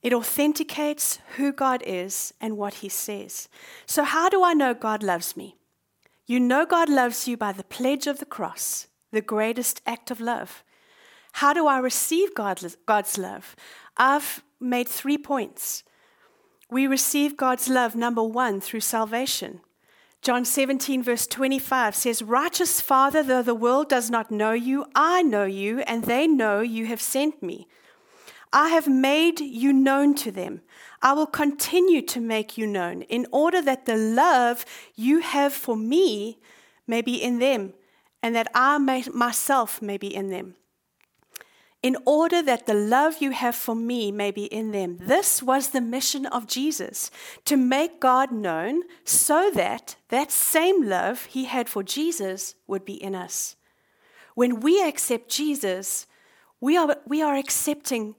It 0.00 0.12
authenticates 0.12 1.18
who 1.38 1.52
God 1.52 1.82
is 1.84 2.34
and 2.40 2.56
what 2.56 2.74
he 2.74 2.88
says. 2.88 3.48
So, 3.84 4.04
how 4.04 4.28
do 4.28 4.44
I 4.44 4.54
know 4.54 4.74
God 4.74 5.02
loves 5.02 5.36
me? 5.36 5.56
You 6.32 6.40
know 6.40 6.64
God 6.64 6.88
loves 6.88 7.28
you 7.28 7.36
by 7.36 7.52
the 7.52 7.62
pledge 7.62 8.06
of 8.06 8.18
the 8.18 8.24
cross, 8.24 8.86
the 9.10 9.20
greatest 9.20 9.82
act 9.84 10.10
of 10.10 10.18
love. 10.18 10.64
How 11.32 11.52
do 11.52 11.66
I 11.66 11.78
receive 11.78 12.34
God's 12.34 13.18
love? 13.18 13.54
I've 13.98 14.42
made 14.58 14.88
three 14.88 15.18
points. 15.18 15.84
We 16.70 16.86
receive 16.86 17.36
God's 17.36 17.68
love, 17.68 17.94
number 17.94 18.22
one, 18.24 18.62
through 18.62 18.80
salvation. 18.80 19.60
John 20.22 20.46
17, 20.46 21.02
verse 21.02 21.26
25 21.26 21.94
says, 21.94 22.22
Righteous 22.22 22.80
Father, 22.80 23.22
though 23.22 23.42
the 23.42 23.54
world 23.54 23.90
does 23.90 24.08
not 24.08 24.30
know 24.30 24.52
you, 24.52 24.86
I 24.94 25.20
know 25.20 25.44
you, 25.44 25.80
and 25.80 26.04
they 26.04 26.26
know 26.26 26.62
you 26.62 26.86
have 26.86 27.02
sent 27.02 27.42
me. 27.42 27.68
I 28.52 28.68
have 28.68 28.88
made 28.88 29.40
you 29.40 29.72
known 29.72 30.14
to 30.16 30.30
them. 30.30 30.60
I 31.00 31.12
will 31.14 31.26
continue 31.26 32.02
to 32.02 32.20
make 32.20 32.58
you 32.58 32.66
known, 32.66 33.02
in 33.02 33.26
order 33.32 33.62
that 33.62 33.86
the 33.86 33.96
love 33.96 34.64
you 34.94 35.20
have 35.20 35.52
for 35.52 35.76
me 35.76 36.38
may 36.86 37.02
be 37.02 37.14
in 37.14 37.38
them, 37.38 37.72
and 38.22 38.34
that 38.34 38.48
I 38.54 38.78
may, 38.78 39.04
myself 39.12 39.82
may 39.82 39.96
be 39.96 40.14
in 40.14 40.28
them 40.28 40.54
in 41.82 41.96
order 42.06 42.40
that 42.42 42.66
the 42.66 42.74
love 42.74 43.20
you 43.20 43.32
have 43.32 43.56
for 43.56 43.74
me 43.74 44.12
may 44.12 44.30
be 44.30 44.44
in 44.44 44.70
them. 44.70 44.98
This 45.00 45.42
was 45.42 45.70
the 45.70 45.80
mission 45.80 46.26
of 46.26 46.46
Jesus 46.46 47.10
to 47.44 47.56
make 47.56 48.00
God 48.00 48.30
known 48.30 48.82
so 49.04 49.50
that 49.54 49.96
that 50.08 50.30
same 50.30 50.88
love 50.88 51.24
he 51.24 51.46
had 51.46 51.68
for 51.68 51.82
Jesus 51.82 52.54
would 52.66 52.84
be 52.84 53.02
in 53.02 53.14
us. 53.14 53.56
When 54.34 54.60
we 54.60 54.82
accept 54.86 55.28
Jesus, 55.28 56.06
we 56.60 56.76
are, 56.76 56.96
we 57.06 57.20
are 57.20 57.34
accepting 57.34 58.14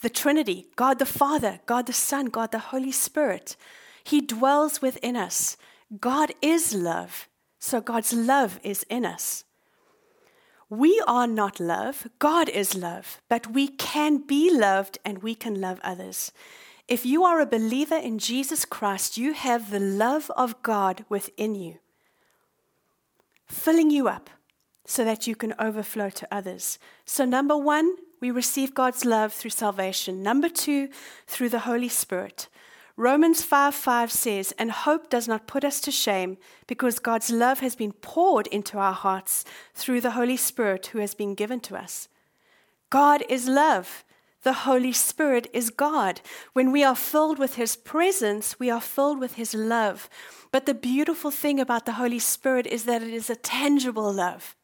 the 0.00 0.10
Trinity 0.10 0.68
God 0.76 0.98
the 0.98 1.06
Father, 1.06 1.60
God 1.66 1.86
the 1.86 1.92
Son, 1.92 2.26
God 2.26 2.52
the 2.52 2.58
Holy 2.58 2.92
Spirit. 2.92 3.56
He 4.04 4.20
dwells 4.20 4.82
within 4.82 5.16
us. 5.16 5.56
God 6.00 6.32
is 6.40 6.74
love, 6.74 7.28
so 7.58 7.80
God's 7.80 8.12
love 8.12 8.60
is 8.62 8.84
in 8.88 9.04
us. 9.04 9.44
We 10.68 11.02
are 11.06 11.26
not 11.26 11.58
love, 11.58 12.06
God 12.20 12.48
is 12.48 12.76
love, 12.76 13.20
but 13.28 13.48
we 13.48 13.68
can 13.68 14.18
be 14.18 14.56
loved 14.56 14.98
and 15.04 15.22
we 15.22 15.34
can 15.34 15.60
love 15.60 15.80
others. 15.82 16.32
If 16.86 17.04
you 17.04 17.24
are 17.24 17.40
a 17.40 17.46
believer 17.46 17.96
in 17.96 18.18
Jesus 18.18 18.64
Christ, 18.64 19.18
you 19.18 19.32
have 19.32 19.70
the 19.70 19.80
love 19.80 20.30
of 20.36 20.62
God 20.62 21.04
within 21.08 21.56
you, 21.56 21.78
filling 23.48 23.90
you 23.90 24.06
up 24.06 24.30
so 24.90 25.04
that 25.04 25.28
you 25.28 25.36
can 25.36 25.54
overflow 25.60 26.10
to 26.10 26.26
others. 26.32 26.76
So, 27.04 27.24
number 27.24 27.56
one, 27.56 27.94
we 28.20 28.32
receive 28.32 28.74
God's 28.74 29.04
love 29.04 29.32
through 29.32 29.52
salvation. 29.52 30.20
Number 30.20 30.48
two, 30.48 30.88
through 31.28 31.50
the 31.50 31.60
Holy 31.60 31.88
Spirit. 31.88 32.48
Romans 32.96 33.40
5 33.44 33.72
5 33.72 34.10
says, 34.10 34.52
And 34.58 34.72
hope 34.72 35.08
does 35.08 35.28
not 35.28 35.46
put 35.46 35.62
us 35.64 35.80
to 35.82 35.92
shame 35.92 36.38
because 36.66 36.98
God's 36.98 37.30
love 37.30 37.60
has 37.60 37.76
been 37.76 37.92
poured 37.92 38.48
into 38.48 38.78
our 38.78 38.92
hearts 38.92 39.44
through 39.74 40.00
the 40.00 40.10
Holy 40.10 40.36
Spirit 40.36 40.88
who 40.88 40.98
has 40.98 41.14
been 41.14 41.36
given 41.36 41.60
to 41.60 41.76
us. 41.76 42.08
God 42.90 43.22
is 43.28 43.46
love. 43.46 44.04
The 44.42 44.64
Holy 44.64 44.92
Spirit 44.92 45.48
is 45.52 45.70
God. 45.70 46.20
When 46.52 46.72
we 46.72 46.82
are 46.82 46.96
filled 46.96 47.38
with 47.38 47.54
His 47.54 47.76
presence, 47.76 48.58
we 48.58 48.70
are 48.70 48.80
filled 48.80 49.20
with 49.20 49.34
His 49.34 49.54
love. 49.54 50.10
But 50.50 50.66
the 50.66 50.74
beautiful 50.74 51.30
thing 51.30 51.60
about 51.60 51.86
the 51.86 51.92
Holy 51.92 52.18
Spirit 52.18 52.66
is 52.66 52.86
that 52.86 53.04
it 53.04 53.14
is 53.14 53.30
a 53.30 53.36
tangible 53.36 54.12
love. 54.12 54.56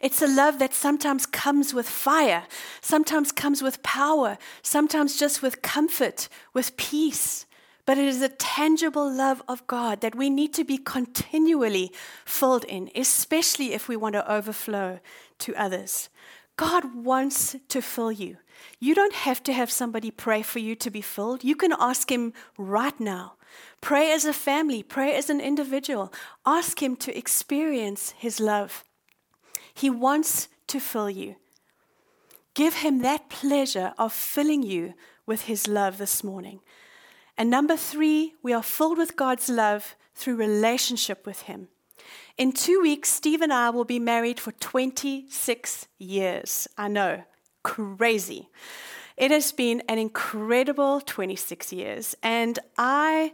It's 0.00 0.22
a 0.22 0.26
love 0.26 0.58
that 0.58 0.72
sometimes 0.72 1.26
comes 1.26 1.74
with 1.74 1.88
fire, 1.88 2.44
sometimes 2.80 3.32
comes 3.32 3.62
with 3.62 3.82
power, 3.82 4.38
sometimes 4.62 5.18
just 5.18 5.42
with 5.42 5.62
comfort, 5.62 6.28
with 6.54 6.76
peace. 6.76 7.46
But 7.84 7.98
it 7.98 8.06
is 8.06 8.22
a 8.22 8.28
tangible 8.28 9.10
love 9.10 9.42
of 9.48 9.66
God 9.66 10.00
that 10.00 10.14
we 10.14 10.30
need 10.30 10.54
to 10.54 10.64
be 10.64 10.78
continually 10.78 11.92
filled 12.24 12.64
in, 12.64 12.90
especially 12.94 13.72
if 13.72 13.88
we 13.88 13.96
want 13.96 14.14
to 14.14 14.32
overflow 14.32 15.00
to 15.40 15.56
others. 15.56 16.08
God 16.56 16.94
wants 16.94 17.56
to 17.68 17.80
fill 17.82 18.12
you. 18.12 18.36
You 18.78 18.94
don't 18.94 19.14
have 19.14 19.42
to 19.44 19.52
have 19.52 19.70
somebody 19.70 20.10
pray 20.10 20.42
for 20.42 20.58
you 20.58 20.74
to 20.76 20.90
be 20.90 21.00
filled. 21.00 21.42
You 21.42 21.56
can 21.56 21.72
ask 21.78 22.10
Him 22.10 22.32
right 22.58 22.98
now. 23.00 23.34
Pray 23.80 24.12
as 24.12 24.24
a 24.24 24.32
family, 24.32 24.82
pray 24.82 25.14
as 25.14 25.30
an 25.30 25.40
individual. 25.40 26.12
Ask 26.46 26.82
Him 26.82 26.96
to 26.96 27.16
experience 27.16 28.14
His 28.16 28.40
love. 28.40 28.84
He 29.80 29.88
wants 29.88 30.48
to 30.66 30.78
fill 30.78 31.08
you. 31.08 31.36
Give 32.52 32.74
him 32.74 33.00
that 33.00 33.30
pleasure 33.30 33.94
of 33.96 34.12
filling 34.12 34.62
you 34.62 34.92
with 35.24 35.42
his 35.42 35.66
love 35.66 35.96
this 35.96 36.22
morning. 36.22 36.60
And 37.38 37.48
number 37.48 37.78
three, 37.78 38.34
we 38.42 38.52
are 38.52 38.62
filled 38.62 38.98
with 38.98 39.16
God's 39.16 39.48
love 39.48 39.96
through 40.14 40.36
relationship 40.36 41.24
with 41.24 41.42
him. 41.42 41.68
In 42.36 42.52
two 42.52 42.82
weeks, 42.82 43.08
Steve 43.08 43.40
and 43.40 43.54
I 43.54 43.70
will 43.70 43.86
be 43.86 43.98
married 43.98 44.38
for 44.38 44.52
26 44.52 45.88
years. 45.98 46.68
I 46.76 46.88
know, 46.88 47.24
crazy. 47.62 48.50
It 49.16 49.30
has 49.30 49.50
been 49.50 49.82
an 49.88 49.96
incredible 49.96 51.00
26 51.00 51.72
years. 51.72 52.14
And 52.22 52.58
I 52.76 53.32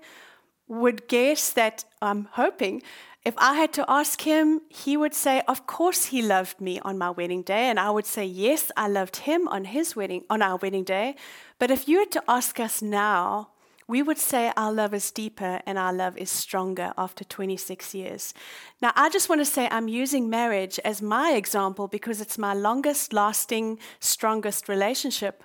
would 0.69 1.09
guess 1.09 1.50
that, 1.50 1.85
I'm 2.00 2.29
hoping, 2.33 2.83
if 3.26 3.35
I 3.38 3.54
had 3.54 3.73
to 3.73 3.85
ask 3.88 4.21
him, 4.21 4.61
he 4.68 4.97
would 4.97 5.12
say, 5.12 5.42
Of 5.49 5.66
course 5.66 6.06
he 6.06 6.23
loved 6.23 6.61
me 6.61 6.78
on 6.78 6.97
my 6.97 7.11
wedding 7.11 7.42
day. 7.42 7.64
And 7.64 7.80
I 7.80 7.90
would 7.90 8.06
say, 8.06 8.25
Yes, 8.25 8.71
I 8.76 8.87
loved 8.87 9.16
him 9.16 9.49
on 9.49 9.64
his 9.64 9.97
wedding 9.97 10.25
on 10.30 10.42
our 10.42 10.56
wedding 10.56 10.85
day. 10.85 11.16
But 11.59 11.73
if 11.73 11.88
you 11.88 11.99
had 11.99 12.12
to 12.12 12.23
ask 12.28 12.61
us 12.61 12.80
now, 12.80 13.49
we 13.88 14.00
would 14.00 14.18
say 14.18 14.52
our 14.56 14.73
love 14.73 14.95
is 14.95 15.11
deeper 15.11 15.61
and 15.66 15.76
our 15.76 15.92
love 15.92 16.16
is 16.16 16.30
stronger 16.30 16.92
after 16.97 17.25
26 17.25 17.95
years. 17.95 18.33
Now, 18.80 18.92
I 18.95 19.09
just 19.11 19.28
want 19.28 19.40
to 19.40 19.45
say 19.45 19.68
I'm 19.73 19.88
using 19.88 20.30
marriage 20.30 20.78
as 20.85 21.02
my 21.02 21.33
example 21.33 21.88
because 21.88 22.21
it's 22.21 22.38
my 22.38 22.54
longest 22.54 23.12
lasting, 23.12 23.80
strongest 23.99 24.68
relationship. 24.68 25.42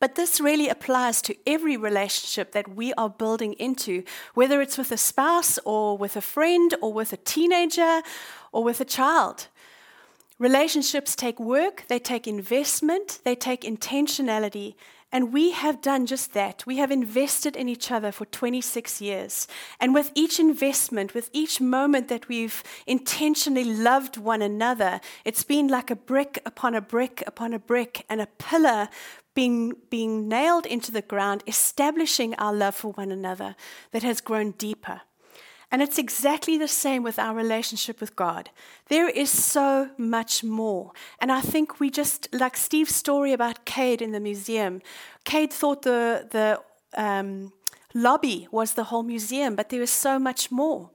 But 0.00 0.16
this 0.16 0.40
really 0.40 0.68
applies 0.68 1.22
to 1.22 1.36
every 1.46 1.76
relationship 1.76 2.50
that 2.52 2.74
we 2.74 2.92
are 2.94 3.08
building 3.08 3.52
into, 3.54 4.02
whether 4.34 4.60
it's 4.60 4.76
with 4.76 4.90
a 4.90 4.96
spouse 4.96 5.58
or 5.64 5.96
with 5.96 6.16
a 6.16 6.20
friend 6.20 6.74
or 6.82 6.92
with 6.92 7.12
a 7.12 7.18
teenager 7.18 8.02
or 8.50 8.64
with 8.64 8.80
a 8.80 8.84
child. 8.84 9.46
Relationships 10.40 11.14
take 11.14 11.38
work, 11.38 11.84
they 11.86 12.00
take 12.00 12.26
investment, 12.26 13.20
they 13.22 13.36
take 13.36 13.60
intentionality, 13.60 14.74
and 15.12 15.30
we 15.30 15.52
have 15.52 15.82
done 15.82 16.06
just 16.06 16.32
that. 16.32 16.64
We 16.66 16.78
have 16.78 16.90
invested 16.90 17.54
in 17.54 17.68
each 17.68 17.92
other 17.92 18.10
for 18.10 18.24
26 18.24 19.02
years. 19.02 19.46
And 19.78 19.92
with 19.92 20.10
each 20.14 20.40
investment, 20.40 21.12
with 21.12 21.28
each 21.34 21.60
moment 21.60 22.08
that 22.08 22.28
we've 22.28 22.64
intentionally 22.86 23.62
loved 23.62 24.16
one 24.16 24.40
another, 24.40 25.00
it's 25.26 25.44
been 25.44 25.68
like 25.68 25.90
a 25.90 25.96
brick 25.96 26.40
upon 26.46 26.74
a 26.74 26.80
brick 26.80 27.22
upon 27.26 27.52
a 27.52 27.58
brick 27.58 28.06
and 28.08 28.22
a 28.22 28.26
pillar 28.26 28.88
being, 29.34 29.74
being 29.90 30.28
nailed 30.28 30.66
into 30.66 30.90
the 30.90 31.02
ground, 31.02 31.42
establishing 31.46 32.34
our 32.34 32.52
love 32.52 32.74
for 32.74 32.92
one 32.92 33.10
another 33.10 33.56
that 33.92 34.02
has 34.02 34.20
grown 34.20 34.52
deeper. 34.52 35.02
And 35.70 35.80
it's 35.80 35.98
exactly 35.98 36.58
the 36.58 36.68
same 36.68 37.02
with 37.02 37.18
our 37.18 37.34
relationship 37.34 37.98
with 37.98 38.14
God. 38.14 38.50
There 38.88 39.08
is 39.08 39.30
so 39.30 39.90
much 39.96 40.44
more. 40.44 40.92
And 41.18 41.32
I 41.32 41.40
think 41.40 41.80
we 41.80 41.90
just, 41.90 42.28
like 42.30 42.58
Steve's 42.58 42.94
story 42.94 43.32
about 43.32 43.64
Cade 43.64 44.02
in 44.02 44.12
the 44.12 44.20
museum, 44.20 44.82
Cade 45.24 45.50
thought 45.50 45.80
the, 45.80 46.28
the 46.30 46.60
um, 47.02 47.54
lobby 47.94 48.48
was 48.50 48.74
the 48.74 48.84
whole 48.84 49.02
museum, 49.02 49.56
but 49.56 49.70
there 49.70 49.80
is 49.80 49.90
so 49.90 50.18
much 50.18 50.50
more. 50.50 50.90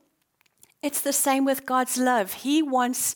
It's 0.84 1.02
the 1.02 1.14
same 1.14 1.44
with 1.44 1.66
God's 1.66 1.98
love. 1.98 2.34
He 2.34 2.62
wants 2.62 3.16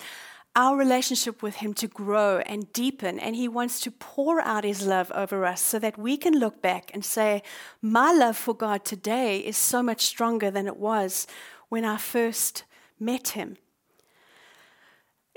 our 0.55 0.75
relationship 0.75 1.41
with 1.41 1.55
Him 1.55 1.73
to 1.75 1.87
grow 1.87 2.39
and 2.39 2.71
deepen, 2.73 3.19
and 3.19 3.35
He 3.35 3.47
wants 3.47 3.79
to 3.81 3.91
pour 3.91 4.41
out 4.41 4.63
His 4.63 4.85
love 4.85 5.11
over 5.15 5.45
us 5.45 5.61
so 5.61 5.79
that 5.79 5.97
we 5.97 6.17
can 6.17 6.37
look 6.37 6.61
back 6.61 6.91
and 6.93 7.05
say, 7.05 7.41
My 7.81 8.11
love 8.11 8.35
for 8.37 8.53
God 8.53 8.83
today 8.83 9.39
is 9.39 9.55
so 9.55 9.81
much 9.81 10.01
stronger 10.01 10.51
than 10.51 10.67
it 10.67 10.77
was 10.77 11.25
when 11.69 11.85
I 11.85 11.97
first 11.97 12.65
met 12.99 13.29
Him. 13.29 13.57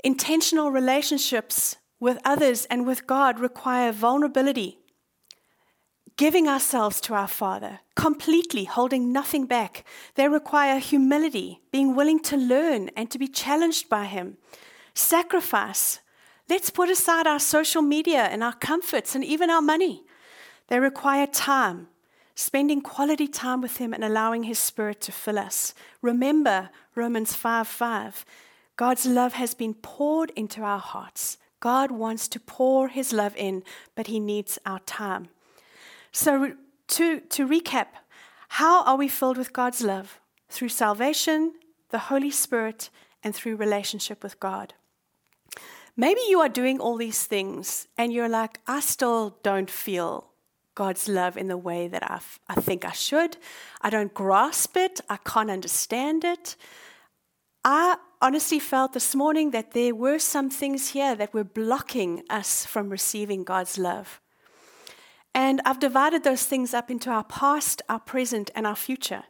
Intentional 0.03 0.71
relationships 0.71 1.77
with 1.99 2.19
others 2.25 2.65
and 2.65 2.85
with 2.85 3.07
God 3.07 3.39
require 3.39 3.93
vulnerability, 3.93 4.79
giving 6.17 6.47
ourselves 6.47 6.99
to 7.01 7.13
our 7.13 7.27
Father, 7.27 7.79
completely 7.95 8.65
holding 8.65 9.13
nothing 9.13 9.45
back. 9.45 9.85
They 10.15 10.27
require 10.27 10.79
humility, 10.79 11.61
being 11.71 11.95
willing 11.95 12.19
to 12.23 12.35
learn 12.35 12.89
and 12.97 13.09
to 13.11 13.17
be 13.17 13.29
challenged 13.29 13.87
by 13.87 14.05
Him 14.05 14.37
Sacrifice. 14.95 15.99
Let's 16.49 16.69
put 16.69 16.89
aside 16.89 17.27
our 17.27 17.39
social 17.39 17.81
media 17.81 18.23
and 18.23 18.43
our 18.43 18.53
comforts 18.53 19.13
and 19.13 19.23
even 19.23 19.49
our 19.49 19.61
money. 19.61 20.03
They 20.67 20.79
require 20.79 21.27
time, 21.27 21.87
spending 22.33 22.81
quality 22.81 23.27
time 23.27 23.61
with 23.61 23.77
Him 23.77 23.93
and 23.93 24.03
allowing 24.03 24.43
His 24.43 24.57
Spirit 24.57 25.01
to 25.01 25.11
fill 25.11 25.37
us. 25.37 25.73
Remember 26.01 26.69
Romans 26.95 27.33
5 27.35 27.67
5. 27.67 28.25
God's 28.77 29.05
love 29.05 29.33
has 29.33 29.53
been 29.53 29.73
poured 29.73 30.31
into 30.35 30.61
our 30.61 30.79
hearts. 30.79 31.37
God 31.59 31.91
wants 31.91 32.27
to 32.29 32.39
pour 32.39 32.87
His 32.87 33.11
love 33.11 33.35
in, 33.35 33.63
but 33.95 34.07
He 34.07 34.19
needs 34.19 34.57
our 34.65 34.79
time. 34.79 35.29
So, 36.11 36.53
to, 36.87 37.19
to 37.19 37.47
recap, 37.47 37.87
how 38.47 38.83
are 38.83 38.95
we 38.95 39.07
filled 39.07 39.37
with 39.37 39.51
God's 39.51 39.81
love? 39.81 40.19
Through 40.47 40.69
salvation, 40.69 41.53
the 41.89 41.97
Holy 41.97 42.31
Spirit, 42.31 42.89
and 43.23 43.35
through 43.35 43.55
relationship 43.55 44.23
with 44.23 44.39
God. 44.39 44.73
Maybe 45.97 46.19
you 46.27 46.41
are 46.41 46.49
doing 46.49 46.79
all 46.79 46.97
these 46.97 47.23
things 47.23 47.87
and 47.97 48.11
you're 48.11 48.29
like, 48.29 48.59
I 48.67 48.81
still 48.81 49.37
don't 49.43 49.71
feel 49.71 50.31
God's 50.75 51.07
love 51.07 51.37
in 51.37 51.47
the 51.47 51.57
way 51.57 51.87
that 51.87 52.03
I, 52.03 52.19
I 52.49 52.55
think 52.55 52.83
I 52.83 52.91
should. 52.91 53.37
I 53.81 53.89
don't 53.89 54.13
grasp 54.13 54.75
it. 54.75 54.99
I 55.09 55.17
can't 55.17 55.49
understand 55.49 56.25
it. 56.25 56.57
I 57.63 57.95
honestly 58.21 58.59
felt 58.59 58.91
this 58.91 59.15
morning 59.15 59.51
that 59.51 59.71
there 59.71 59.95
were 59.95 60.19
some 60.19 60.49
things 60.49 60.89
here 60.89 61.15
that 61.15 61.33
were 61.33 61.45
blocking 61.45 62.23
us 62.29 62.65
from 62.65 62.89
receiving 62.89 63.45
God's 63.45 63.77
love. 63.77 64.19
And 65.33 65.61
I've 65.65 65.79
divided 65.79 66.23
those 66.23 66.45
things 66.45 66.73
up 66.73 66.91
into 66.91 67.09
our 67.09 67.23
past, 67.23 67.81
our 67.87 67.99
present, 67.99 68.51
and 68.53 68.67
our 68.67 68.75
future. 68.75 69.23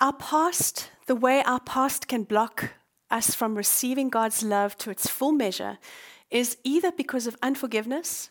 Our 0.00 0.12
past, 0.12 0.90
the 1.06 1.14
way 1.14 1.42
our 1.44 1.60
past 1.60 2.06
can 2.06 2.24
block 2.24 2.70
us 3.12 3.34
from 3.34 3.54
receiving 3.54 4.08
God's 4.08 4.42
love 4.42 4.76
to 4.78 4.90
its 4.90 5.08
full 5.08 5.32
measure, 5.32 5.78
is 6.30 6.56
either 6.64 6.90
because 6.90 7.26
of 7.26 7.36
unforgiveness 7.42 8.30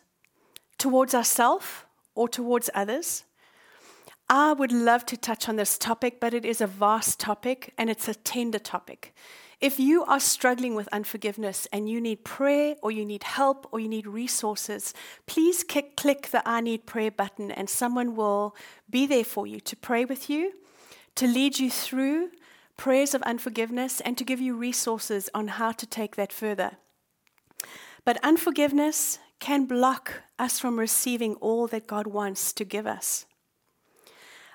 towards 0.76 1.14
ourselves 1.14 1.66
or 2.14 2.28
towards 2.28 2.68
others. 2.74 3.24
I 4.28 4.52
would 4.52 4.72
love 4.72 5.06
to 5.06 5.16
touch 5.16 5.48
on 5.48 5.56
this 5.56 5.78
topic, 5.78 6.18
but 6.18 6.34
it 6.34 6.44
is 6.44 6.60
a 6.60 6.66
vast 6.66 7.20
topic 7.20 7.72
and 7.78 7.88
it's 7.88 8.08
a 8.08 8.14
tender 8.14 8.58
topic. 8.58 9.14
If 9.60 9.78
you 9.78 10.04
are 10.04 10.18
struggling 10.18 10.74
with 10.74 10.88
unforgiveness 10.90 11.68
and 11.72 11.88
you 11.88 12.00
need 12.00 12.24
prayer 12.24 12.74
or 12.82 12.90
you 12.90 13.04
need 13.04 13.22
help 13.22 13.68
or 13.70 13.78
you 13.78 13.88
need 13.88 14.08
resources, 14.08 14.92
please 15.26 15.62
click, 15.62 15.96
click 15.96 16.28
the 16.30 16.42
I 16.44 16.60
need 16.60 16.84
prayer 16.84 17.12
button 17.12 17.52
and 17.52 17.70
someone 17.70 18.16
will 18.16 18.56
be 18.90 19.06
there 19.06 19.22
for 19.22 19.46
you 19.46 19.60
to 19.60 19.76
pray 19.76 20.04
with 20.04 20.28
you, 20.28 20.52
to 21.14 21.28
lead 21.28 21.60
you 21.60 21.70
through 21.70 22.30
prayers 22.76 23.14
of 23.14 23.22
unforgiveness, 23.22 24.00
and 24.00 24.16
to 24.18 24.24
give 24.24 24.40
you 24.40 24.56
resources 24.56 25.28
on 25.34 25.48
how 25.48 25.72
to 25.72 25.86
take 25.86 26.16
that 26.16 26.32
further. 26.32 26.72
But 28.04 28.18
unforgiveness 28.24 29.18
can 29.38 29.66
block 29.66 30.22
us 30.38 30.58
from 30.58 30.78
receiving 30.78 31.34
all 31.36 31.66
that 31.68 31.86
God 31.86 32.06
wants 32.06 32.52
to 32.54 32.64
give 32.64 32.86
us. 32.86 33.26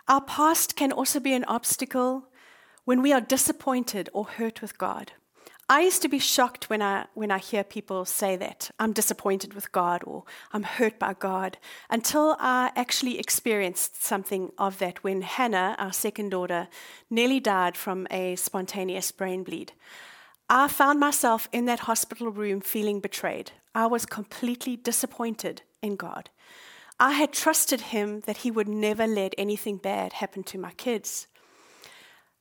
Our 0.08 0.22
past 0.22 0.76
can 0.76 0.92
also 0.92 1.20
be 1.20 1.34
an 1.34 1.44
obstacle 1.46 2.30
when 2.86 3.02
we 3.02 3.12
are 3.12 3.22
disappointed 3.22 4.10
or 4.14 4.26
hurt 4.26 4.62
with 4.62 4.78
God. 4.78 5.12
I 5.70 5.82
used 5.82 6.02
to 6.04 6.08
be 6.08 6.20
shocked 6.20 6.70
when 6.70 6.82
I, 6.82 7.08
when 7.14 7.30
I 7.30 7.40
hear 7.40 7.62
people 7.66 8.06
say 8.06 8.38
that 8.38 8.72
I'm 8.80 8.94
disappointed 8.94 9.54
with 9.54 9.74
God 9.74 10.02
or 10.06 10.24
I'm 10.54 10.64
hurt 10.64 10.98
by 10.98 11.14
God 11.14 11.58
until 11.90 12.38
I 12.40 12.72
actually 12.78 13.20
experienced 13.20 14.02
something 14.02 14.54
of 14.58 14.80
that 14.80 15.04
when 15.04 15.24
Hannah, 15.24 15.76
our 15.78 15.92
second 15.92 16.30
daughter, 16.30 16.70
nearly 17.10 17.42
died 17.42 17.76
from 17.76 18.08
a 18.10 18.38
spontaneous 18.38 19.12
brain 19.12 19.44
bleed. 19.44 19.74
I 20.50 20.70
found 20.70 21.02
myself 21.02 21.50
in 21.52 21.66
that 21.66 21.80
hospital 21.80 22.30
room 22.30 22.62
feeling 22.62 23.02
betrayed. 23.02 23.52
I 23.76 23.88
was 23.88 24.06
completely 24.06 24.78
disappointed 24.78 25.64
in 25.82 25.98
God. 25.98 26.30
I 26.98 27.12
had 27.12 27.34
trusted 27.34 27.82
Him 27.82 28.22
that 28.22 28.38
He 28.38 28.52
would 28.52 28.70
never 28.70 29.06
let 29.06 29.36
anything 29.38 29.76
bad 29.76 30.14
happen 30.14 30.44
to 30.44 30.58
my 30.58 30.72
kids. 30.72 31.28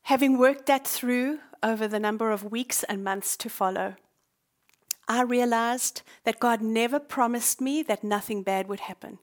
Having 0.07 0.39
worked 0.39 0.67
that 0.67 0.87
through 0.87 1.41
over 1.65 1.89
the 1.89 1.99
number 1.99 2.31
of 2.31 2.53
weeks 2.53 2.85
and 2.85 3.03
months 3.03 3.37
to 3.39 3.49
follow, 3.49 3.97
I 5.09 5.23
realized 5.23 6.03
that 6.23 6.39
God 6.39 6.63
never 6.63 7.01
promised 7.01 7.61
me 7.61 7.83
that 7.83 8.05
nothing 8.05 8.45
bad 8.45 8.69
would 8.69 8.79
happen. 8.79 9.19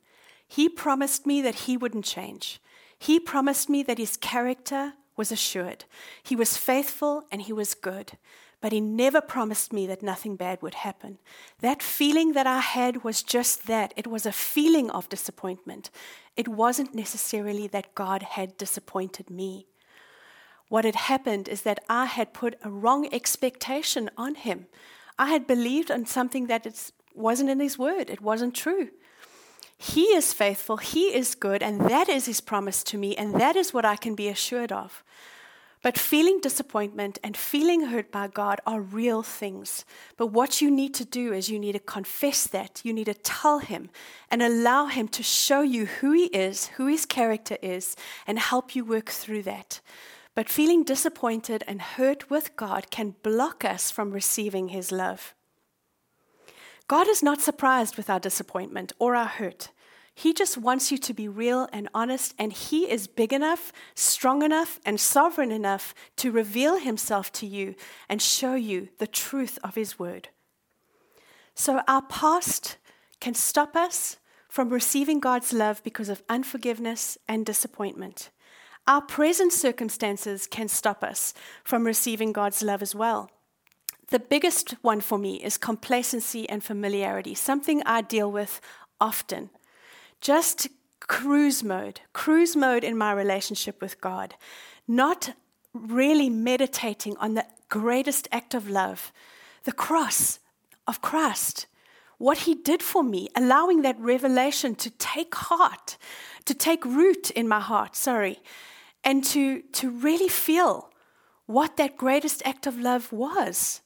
He 0.45 0.67
promised 0.67 1.25
me 1.25 1.41
that 1.41 1.55
He 1.55 1.77
wouldn't 1.77 2.03
change. 2.03 2.59
He 2.99 3.17
promised 3.17 3.69
me 3.69 3.81
that 3.83 3.97
His 3.97 4.17
character 4.17 4.95
was 5.15 5.31
assured. 5.31 5.85
He 6.21 6.35
was 6.35 6.57
faithful 6.57 7.23
and 7.31 7.43
He 7.43 7.53
was 7.53 7.75
good. 7.75 8.17
But 8.59 8.73
He 8.73 8.81
never 8.81 9.21
promised 9.21 9.71
me 9.71 9.87
that 9.87 10.03
nothing 10.03 10.35
bad 10.35 10.61
would 10.61 10.75
happen. 10.75 11.17
That 11.61 11.81
feeling 11.81 12.33
that 12.33 12.45
I 12.45 12.59
had 12.59 13.05
was 13.05 13.23
just 13.23 13.67
that 13.67 13.93
it 13.95 14.07
was 14.07 14.25
a 14.25 14.33
feeling 14.33 14.89
of 14.91 15.07
disappointment. 15.07 15.89
It 16.35 16.49
wasn't 16.49 16.93
necessarily 16.93 17.67
that 17.67 17.95
God 17.95 18.21
had 18.21 18.57
disappointed 18.57 19.29
me. 19.29 19.67
What 20.73 20.85
had 20.85 20.95
happened 20.95 21.47
is 21.49 21.61
that 21.61 21.83
I 21.87 22.05
had 22.05 22.33
put 22.33 22.57
a 22.63 22.71
wrong 22.71 23.07
expectation 23.13 24.09
on 24.17 24.33
him. 24.33 24.65
I 25.19 25.27
had 25.27 25.45
believed 25.45 25.91
on 25.91 26.07
something 26.07 26.47
that 26.47 26.65
it 26.65 26.91
wasn't 27.13 27.51
in 27.51 27.59
his 27.59 27.77
word, 27.77 28.09
it 28.09 28.21
wasn't 28.21 28.55
true. 28.55 28.89
He 29.77 30.05
is 30.05 30.33
faithful, 30.33 30.77
he 30.77 31.13
is 31.13 31.35
good, 31.35 31.61
and 31.61 31.81
that 31.81 32.09
is 32.09 32.25
his 32.25 32.41
promise 32.41 32.83
to 32.85 32.97
me, 32.97 33.15
and 33.15 33.39
that 33.39 33.55
is 33.55 33.71
what 33.71 33.85
I 33.85 33.95
can 33.95 34.15
be 34.15 34.27
assured 34.27 34.71
of. 34.71 35.03
But 35.83 35.99
feeling 35.99 36.39
disappointment 36.41 37.19
and 37.23 37.37
feeling 37.37 37.85
hurt 37.85 38.11
by 38.11 38.27
God 38.27 38.59
are 38.65 38.81
real 38.81 39.21
things. 39.21 39.85
But 40.17 40.31
what 40.31 40.59
you 40.59 40.71
need 40.71 40.95
to 40.95 41.05
do 41.05 41.33
is 41.33 41.49
you 41.51 41.59
need 41.59 41.73
to 41.73 41.79
confess 41.79 42.47
that. 42.47 42.81
You 42.83 42.93
need 42.93 43.05
to 43.05 43.13
tell 43.13 43.59
Him 43.59 43.91
and 44.31 44.41
allow 44.41 44.87
Him 44.87 45.07
to 45.09 45.21
show 45.21 45.61
you 45.61 45.85
who 45.85 46.13
He 46.13 46.25
is, 46.25 46.69
who 46.77 46.87
His 46.87 47.05
character 47.05 47.57
is, 47.61 47.95
and 48.25 48.39
help 48.39 48.75
you 48.75 48.83
work 48.83 49.11
through 49.11 49.43
that. 49.43 49.79
But 50.35 50.49
feeling 50.49 50.83
disappointed 50.83 51.63
and 51.67 51.81
hurt 51.81 52.29
with 52.29 52.55
God 52.55 52.89
can 52.89 53.15
block 53.21 53.63
us 53.63 53.91
from 53.91 54.11
receiving 54.11 54.69
His 54.69 54.91
love. 54.91 55.35
God 56.87 57.07
is 57.07 57.23
not 57.23 57.41
surprised 57.41 57.97
with 57.97 58.09
our 58.09 58.19
disappointment 58.19 58.93
or 58.99 59.15
our 59.15 59.27
hurt. 59.27 59.69
He 60.15 60.33
just 60.33 60.57
wants 60.57 60.91
you 60.91 60.97
to 60.99 61.13
be 61.13 61.27
real 61.27 61.67
and 61.73 61.89
honest, 61.93 62.35
and 62.37 62.53
He 62.53 62.89
is 62.89 63.07
big 63.07 63.33
enough, 63.33 63.71
strong 63.95 64.43
enough, 64.43 64.79
and 64.85 64.99
sovereign 64.99 65.51
enough 65.51 65.95
to 66.17 66.31
reveal 66.31 66.77
Himself 66.77 67.31
to 67.33 67.47
you 67.47 67.75
and 68.09 68.21
show 68.21 68.55
you 68.55 68.89
the 68.99 69.07
truth 69.07 69.57
of 69.63 69.75
His 69.75 69.97
word. 69.97 70.29
So, 71.55 71.81
our 71.87 72.03
past 72.03 72.77
can 73.19 73.33
stop 73.33 73.75
us 73.75 74.17
from 74.49 74.69
receiving 74.69 75.19
God's 75.19 75.53
love 75.53 75.83
because 75.83 76.09
of 76.09 76.21
unforgiveness 76.29 77.17
and 77.27 77.45
disappointment. 77.45 78.29
Our 78.85 79.01
present 79.01 79.53
circumstances 79.53 80.45
can 80.45 80.67
stop 80.67 81.03
us 81.03 81.33
from 81.63 81.85
receiving 81.85 82.33
God's 82.33 82.61
love 82.61 82.81
as 82.81 82.93
well. 82.93 83.31
The 84.09 84.19
biggest 84.19 84.71
one 84.81 84.99
for 84.99 85.17
me 85.17 85.35
is 85.35 85.57
complacency 85.57 86.47
and 86.49 86.61
familiarity, 86.61 87.33
something 87.33 87.81
I 87.85 88.01
deal 88.01 88.29
with 88.29 88.59
often. 88.99 89.49
Just 90.19 90.67
cruise 90.99 91.63
mode, 91.63 92.01
cruise 92.11 92.55
mode 92.55 92.83
in 92.83 92.97
my 92.97 93.13
relationship 93.13 93.81
with 93.81 94.01
God, 94.01 94.35
not 94.85 95.33
really 95.73 96.29
meditating 96.29 97.15
on 97.17 97.33
the 97.33 97.45
greatest 97.69 98.27
act 98.31 98.53
of 98.53 98.69
love, 98.69 99.13
the 99.63 99.71
cross 99.71 100.39
of 100.87 101.01
Christ, 101.01 101.67
what 102.17 102.39
he 102.39 102.53
did 102.53 102.83
for 102.83 103.01
me, 103.01 103.29
allowing 103.35 103.81
that 103.81 103.99
revelation 103.99 104.75
to 104.75 104.89
take 104.91 105.33
heart, 105.35 105.97
to 106.45 106.53
take 106.53 106.85
root 106.85 107.31
in 107.31 107.47
my 107.47 107.61
heart, 107.61 107.95
sorry, 107.95 108.39
and 109.03 109.23
to, 109.25 109.61
to 109.73 109.89
really 109.89 110.29
feel 110.29 110.89
what 111.45 111.77
that 111.77 111.97
greatest 111.97 112.41
act 112.45 112.65
of 112.67 112.79
love 112.79 113.11
was. 113.11 113.81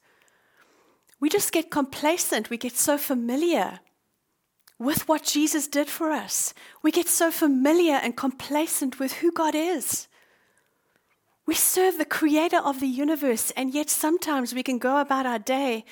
We 1.20 1.30
just 1.30 1.52
get 1.52 1.72
complacent. 1.72 2.50
We 2.50 2.58
get 2.58 2.76
so 2.76 2.98
familiar 2.98 3.80
with 4.80 5.08
what 5.08 5.24
Jesus 5.24 5.68
did 5.68 5.88
for 5.88 6.12
us. 6.12 6.54
We 6.84 6.92
get 6.92 7.08
so 7.08 7.32
familiar 7.32 7.96
and 7.96 8.16
complacent 8.16 9.00
with 9.00 9.14
who 9.14 9.32
God 9.32 9.56
is. 9.56 10.08
We 11.48 11.56
serve 11.56 11.98
the 11.98 12.06
creator 12.06 12.58
of 12.58 12.80
the 12.80 12.88
universe, 12.88 13.52
and 13.52 13.74
yet 13.74 13.90
sometimes 13.90 14.54
we 14.54 14.64
can 14.64 14.78
go 14.78 14.98
about 14.98 15.26
our 15.26 15.40
day 15.40 15.86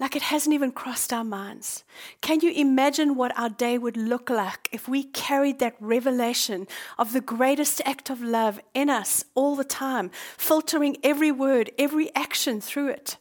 like 0.00 0.14
it 0.14 0.22
hasn't 0.22 0.54
even 0.54 0.70
crossed 0.70 1.12
our 1.12 1.24
minds. 1.24 1.84
Can 2.20 2.40
you 2.40 2.52
imagine 2.52 3.16
what 3.16 3.36
our 3.36 3.48
day 3.48 3.78
would 3.78 3.96
look 3.96 4.30
like 4.30 4.68
if 4.70 4.88
we 4.88 5.02
carried 5.02 5.58
that 5.58 5.76
revelation 5.80 6.68
of 6.96 7.12
the 7.12 7.20
greatest 7.20 7.82
act 7.84 8.08
of 8.08 8.22
love 8.22 8.60
in 8.74 8.88
us 8.88 9.24
all 9.34 9.56
the 9.56 9.64
time, 9.64 10.10
filtering 10.36 10.96
every 11.02 11.32
word, 11.32 11.70
every 11.78 12.14
action 12.14 12.60
through 12.60 12.88
it? 12.88 13.16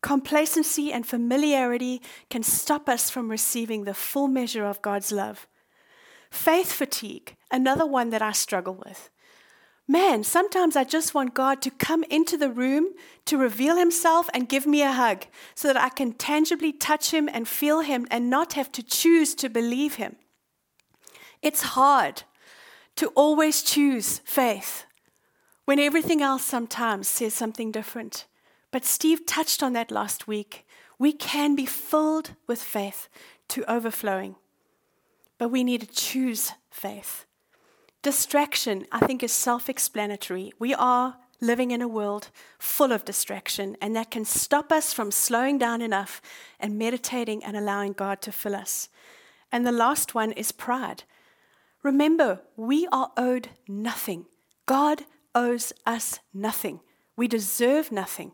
Complacency 0.00 0.92
and 0.92 1.06
familiarity 1.06 2.02
can 2.28 2.42
stop 2.42 2.88
us 2.88 3.10
from 3.10 3.30
receiving 3.30 3.84
the 3.84 3.94
full 3.94 4.28
measure 4.28 4.64
of 4.64 4.82
God's 4.82 5.12
love. 5.12 5.46
Faith 6.30 6.72
fatigue, 6.72 7.36
another 7.50 7.86
one 7.86 8.10
that 8.10 8.22
I 8.22 8.32
struggle 8.32 8.80
with. 8.84 9.10
Man, 9.88 10.22
sometimes 10.22 10.76
I 10.76 10.84
just 10.84 11.12
want 11.12 11.34
God 11.34 11.60
to 11.62 11.70
come 11.70 12.04
into 12.04 12.36
the 12.36 12.50
room 12.50 12.92
to 13.26 13.36
reveal 13.36 13.76
himself 13.76 14.30
and 14.32 14.48
give 14.48 14.66
me 14.66 14.82
a 14.82 14.92
hug 14.92 15.26
so 15.54 15.68
that 15.68 15.76
I 15.76 15.88
can 15.88 16.12
tangibly 16.12 16.72
touch 16.72 17.10
him 17.12 17.28
and 17.32 17.48
feel 17.48 17.80
him 17.80 18.06
and 18.10 18.30
not 18.30 18.52
have 18.52 18.70
to 18.72 18.82
choose 18.82 19.34
to 19.36 19.48
believe 19.48 19.96
him. 19.96 20.16
It's 21.42 21.62
hard 21.62 22.22
to 22.96 23.08
always 23.08 23.62
choose 23.62 24.20
faith 24.24 24.86
when 25.64 25.78
everything 25.78 26.22
else 26.22 26.44
sometimes 26.44 27.08
says 27.08 27.34
something 27.34 27.72
different. 27.72 28.26
But 28.70 28.84
Steve 28.84 29.26
touched 29.26 29.62
on 29.62 29.72
that 29.72 29.90
last 29.90 30.28
week. 30.28 30.66
We 30.98 31.12
can 31.12 31.56
be 31.56 31.66
filled 31.66 32.30
with 32.46 32.62
faith 32.62 33.08
to 33.48 33.70
overflowing, 33.70 34.36
but 35.38 35.48
we 35.48 35.64
need 35.64 35.80
to 35.80 35.86
choose 35.86 36.52
faith. 36.70 37.26
Distraction, 38.02 38.86
I 38.90 38.98
think, 39.06 39.22
is 39.22 39.32
self 39.32 39.68
explanatory. 39.68 40.52
We 40.58 40.74
are 40.74 41.18
living 41.40 41.70
in 41.70 41.80
a 41.80 41.88
world 41.88 42.30
full 42.58 42.90
of 42.90 43.04
distraction, 43.04 43.76
and 43.80 43.94
that 43.94 44.10
can 44.10 44.24
stop 44.24 44.72
us 44.72 44.92
from 44.92 45.12
slowing 45.12 45.56
down 45.56 45.80
enough 45.80 46.20
and 46.58 46.78
meditating 46.78 47.44
and 47.44 47.56
allowing 47.56 47.92
God 47.92 48.20
to 48.22 48.32
fill 48.32 48.56
us. 48.56 48.88
And 49.52 49.64
the 49.64 49.72
last 49.72 50.14
one 50.14 50.32
is 50.32 50.50
pride. 50.50 51.04
Remember, 51.84 52.40
we 52.56 52.88
are 52.90 53.12
owed 53.16 53.50
nothing. 53.68 54.26
God 54.66 55.02
owes 55.34 55.72
us 55.86 56.18
nothing. 56.34 56.80
We 57.16 57.28
deserve 57.28 57.92
nothing. 57.92 58.32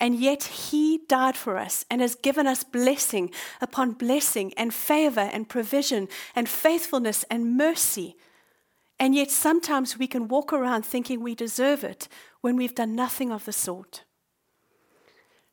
And 0.00 0.16
yet 0.16 0.42
He 0.42 1.00
died 1.08 1.36
for 1.36 1.56
us 1.56 1.86
and 1.90 2.02
has 2.02 2.14
given 2.14 2.46
us 2.46 2.64
blessing 2.64 3.30
upon 3.60 3.92
blessing 3.92 4.52
and 4.56 4.74
favor 4.74 5.30
and 5.32 5.48
provision 5.48 6.08
and 6.34 6.46
faithfulness 6.46 7.24
and 7.30 7.56
mercy. 7.56 8.16
And 9.02 9.16
yet 9.16 9.32
sometimes 9.32 9.98
we 9.98 10.06
can 10.06 10.28
walk 10.28 10.52
around 10.52 10.86
thinking 10.86 11.20
we 11.20 11.34
deserve 11.34 11.82
it 11.82 12.06
when 12.40 12.54
we've 12.54 12.76
done 12.76 12.94
nothing 12.94 13.32
of 13.32 13.46
the 13.46 13.52
sort. 13.52 14.04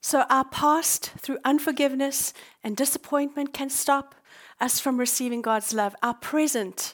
So 0.02 0.26
our 0.30 0.46
past 0.46 1.14
through 1.18 1.40
unforgiveness 1.44 2.32
and 2.64 2.78
disappointment 2.78 3.52
can 3.52 3.72
stop 3.72 4.14
us 4.62 4.80
from 4.80 5.00
receiving 5.00 5.42
God's 5.42 5.74
love. 5.74 5.96
Our 6.04 6.14
present, 6.14 6.94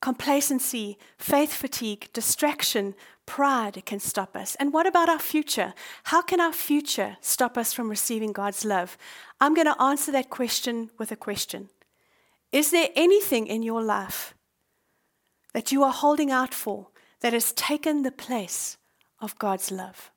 complacency, 0.00 0.98
faith 1.16 1.52
fatigue, 1.52 2.08
distraction, 2.12 2.96
pride 3.24 3.84
can 3.86 4.00
stop 4.00 4.34
us. 4.34 4.56
And 4.56 4.72
what 4.72 4.88
about 4.88 5.08
our 5.08 5.20
future? 5.20 5.74
How 6.02 6.22
can 6.22 6.40
our 6.40 6.52
future 6.52 7.18
stop 7.20 7.56
us 7.56 7.72
from 7.72 7.88
receiving 7.88 8.32
God's 8.32 8.64
love? 8.64 8.98
I'm 9.40 9.54
going 9.54 9.72
to 9.72 9.80
answer 9.80 10.10
that 10.10 10.28
question 10.28 10.90
with 10.98 11.12
a 11.12 11.16
question 11.16 11.68
Is 12.50 12.72
there 12.72 12.88
anything 12.96 13.46
in 13.46 13.62
your 13.62 13.80
life 13.80 14.33
that 15.54 15.72
you 15.72 15.82
are 15.82 15.92
holding 15.92 16.30
out 16.30 16.52
for 16.52 16.88
that 17.20 17.32
has 17.32 17.52
taken 17.52 18.02
the 18.02 18.12
place 18.12 18.76
of 19.20 19.38
God's 19.38 19.70
love? 19.70 20.10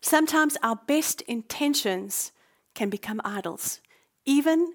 Sometimes 0.00 0.56
our 0.62 0.76
best 0.86 1.20
intentions 1.22 2.32
can 2.74 2.90
become 2.90 3.20
idols, 3.24 3.80
even 4.24 4.72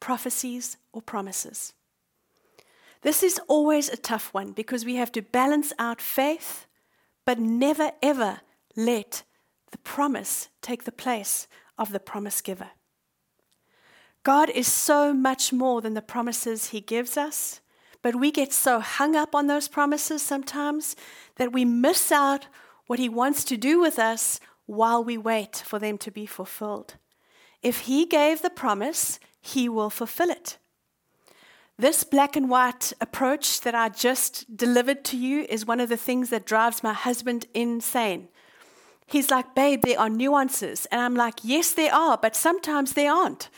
prophecies 0.00 0.76
or 0.92 1.02
promises. 1.02 1.74
This 3.02 3.22
is 3.22 3.38
always 3.48 3.90
a 3.90 3.98
tough 3.98 4.32
one 4.32 4.52
because 4.52 4.84
we 4.84 4.94
have 4.94 5.12
to 5.12 5.20
balance 5.20 5.72
out 5.78 6.00
faith, 6.00 6.66
but 7.26 7.38
never 7.38 7.92
ever 8.02 8.40
let 8.76 9.24
the 9.72 9.78
promise 9.78 10.48
take 10.62 10.84
the 10.84 10.92
place 10.92 11.46
of 11.76 11.92
the 11.92 12.00
promise 12.00 12.40
giver. 12.40 12.70
God 14.22 14.48
is 14.48 14.66
so 14.66 15.12
much 15.12 15.52
more 15.52 15.82
than 15.82 15.94
the 15.94 16.00
promises 16.00 16.70
He 16.70 16.80
gives 16.80 17.16
us, 17.16 17.60
but 18.04 18.16
we 18.16 18.30
get 18.30 18.52
so 18.52 18.80
hung 18.80 19.16
up 19.16 19.34
on 19.34 19.46
those 19.46 19.66
promises 19.66 20.20
sometimes 20.20 20.94
that 21.36 21.54
we 21.54 21.64
miss 21.64 22.12
out 22.12 22.46
what 22.86 22.98
He 22.98 23.08
wants 23.08 23.44
to 23.44 23.56
do 23.56 23.80
with 23.80 23.98
us 23.98 24.38
while 24.66 25.02
we 25.02 25.16
wait 25.16 25.56
for 25.64 25.78
them 25.78 25.96
to 25.96 26.10
be 26.10 26.26
fulfilled. 26.26 26.96
If 27.62 27.80
He 27.80 28.04
gave 28.04 28.42
the 28.42 28.50
promise, 28.50 29.18
He 29.40 29.70
will 29.70 29.88
fulfill 29.88 30.28
it. 30.28 30.58
This 31.78 32.04
black 32.04 32.36
and 32.36 32.50
white 32.50 32.92
approach 33.00 33.62
that 33.62 33.74
I 33.74 33.88
just 33.88 34.54
delivered 34.54 35.02
to 35.06 35.16
you 35.16 35.46
is 35.48 35.64
one 35.64 35.80
of 35.80 35.88
the 35.88 35.96
things 35.96 36.28
that 36.28 36.44
drives 36.44 36.82
my 36.82 36.92
husband 36.92 37.46
insane. 37.54 38.28
He's 39.06 39.30
like, 39.30 39.54
Babe, 39.54 39.80
there 39.82 39.98
are 39.98 40.10
nuances. 40.10 40.84
And 40.92 41.00
I'm 41.00 41.14
like, 41.14 41.36
Yes, 41.42 41.72
there 41.72 41.94
are, 41.94 42.18
but 42.18 42.36
sometimes 42.36 42.92
there 42.92 43.10
aren't. 43.10 43.48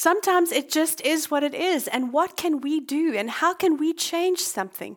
Sometimes 0.00 0.50
it 0.50 0.70
just 0.70 1.02
is 1.02 1.30
what 1.30 1.42
it 1.42 1.52
is. 1.52 1.86
And 1.86 2.10
what 2.10 2.34
can 2.34 2.62
we 2.62 2.80
do? 2.80 3.12
And 3.14 3.28
how 3.28 3.52
can 3.52 3.76
we 3.76 3.92
change 3.92 4.38
something? 4.38 4.96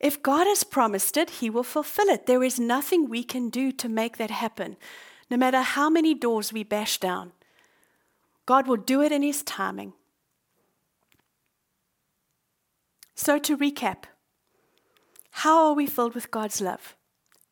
If 0.00 0.22
God 0.22 0.46
has 0.46 0.64
promised 0.64 1.18
it, 1.18 1.28
He 1.28 1.50
will 1.50 1.62
fulfill 1.62 2.08
it. 2.08 2.24
There 2.24 2.42
is 2.42 2.58
nothing 2.58 3.10
we 3.10 3.22
can 3.22 3.50
do 3.50 3.70
to 3.72 3.86
make 3.86 4.16
that 4.16 4.30
happen, 4.30 4.78
no 5.28 5.36
matter 5.36 5.60
how 5.60 5.90
many 5.90 6.14
doors 6.14 6.54
we 6.54 6.64
bash 6.64 6.96
down. 6.96 7.32
God 8.46 8.66
will 8.66 8.78
do 8.78 9.02
it 9.02 9.12
in 9.12 9.22
His 9.22 9.42
timing. 9.42 9.92
So, 13.14 13.38
to 13.40 13.58
recap, 13.58 14.04
how 15.32 15.66
are 15.66 15.74
we 15.74 15.86
filled 15.86 16.14
with 16.14 16.30
God's 16.30 16.62
love? 16.62 16.96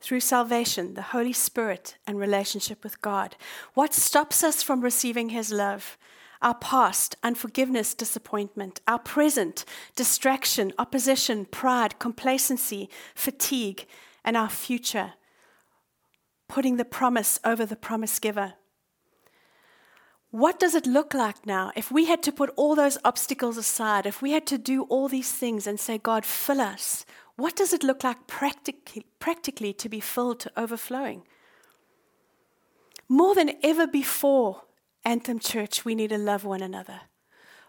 Through 0.01 0.21
salvation, 0.21 0.95
the 0.95 1.13
Holy 1.13 1.35
Spirit, 1.35 1.99
and 2.07 2.19
relationship 2.19 2.83
with 2.83 3.03
God. 3.03 3.37
What 3.75 3.93
stops 3.93 4.43
us 4.43 4.63
from 4.63 4.81
receiving 4.81 5.29
His 5.29 5.53
love? 5.53 5.99
Our 6.43 6.55
past, 6.55 7.17
unforgiveness, 7.23 7.95
disappointment. 7.95 8.81
Our 8.87 8.99
present, 8.99 9.65
distraction, 9.97 10.73
opposition, 10.79 11.47
pride, 11.47 11.99
complacency, 11.99 12.91
fatigue. 13.15 13.87
And 14.25 14.37
our 14.37 14.49
future, 14.49 15.15
putting 16.49 16.77
the 16.77 16.85
promise 16.85 17.41
over 17.45 17.65
the 17.65 17.77
promise 17.77 18.19
giver. 18.19 18.55
What 20.31 20.59
does 20.59 20.75
it 20.75 20.87
look 20.87 21.13
like 21.13 21.45
now 21.45 21.73
if 21.77 21.91
we 21.91 22.07
had 22.07 22.23
to 22.23 22.33
put 22.33 22.51
all 22.57 22.75
those 22.75 22.99
obstacles 23.05 23.57
aside, 23.57 24.07
if 24.07 24.23
we 24.23 24.33
had 24.33 24.47
to 24.47 24.59
do 24.59 24.85
all 24.85 25.09
these 25.09 25.33
things 25.33 25.67
and 25.67 25.79
say, 25.79 25.99
God, 25.99 26.25
fill 26.25 26.61
us? 26.61 27.05
What 27.37 27.57
does 27.57 27.73
it 27.73 27.83
look 27.83 28.05
like 28.05 28.27
practically, 28.27 29.05
practically 29.19 29.73
to 29.75 29.89
be 29.89 30.01
filled 30.01 30.41
to 30.41 30.53
overflowing? 30.57 31.25
More 33.09 33.35
than 33.35 33.57
ever 33.63 33.87
before, 33.87 34.63
Anthem 35.05 35.39
Church, 35.39 35.85
we 35.85 35.95
need 35.95 36.11
to 36.11 36.19
love 36.19 36.45
one 36.45 36.63
another. 36.63 37.03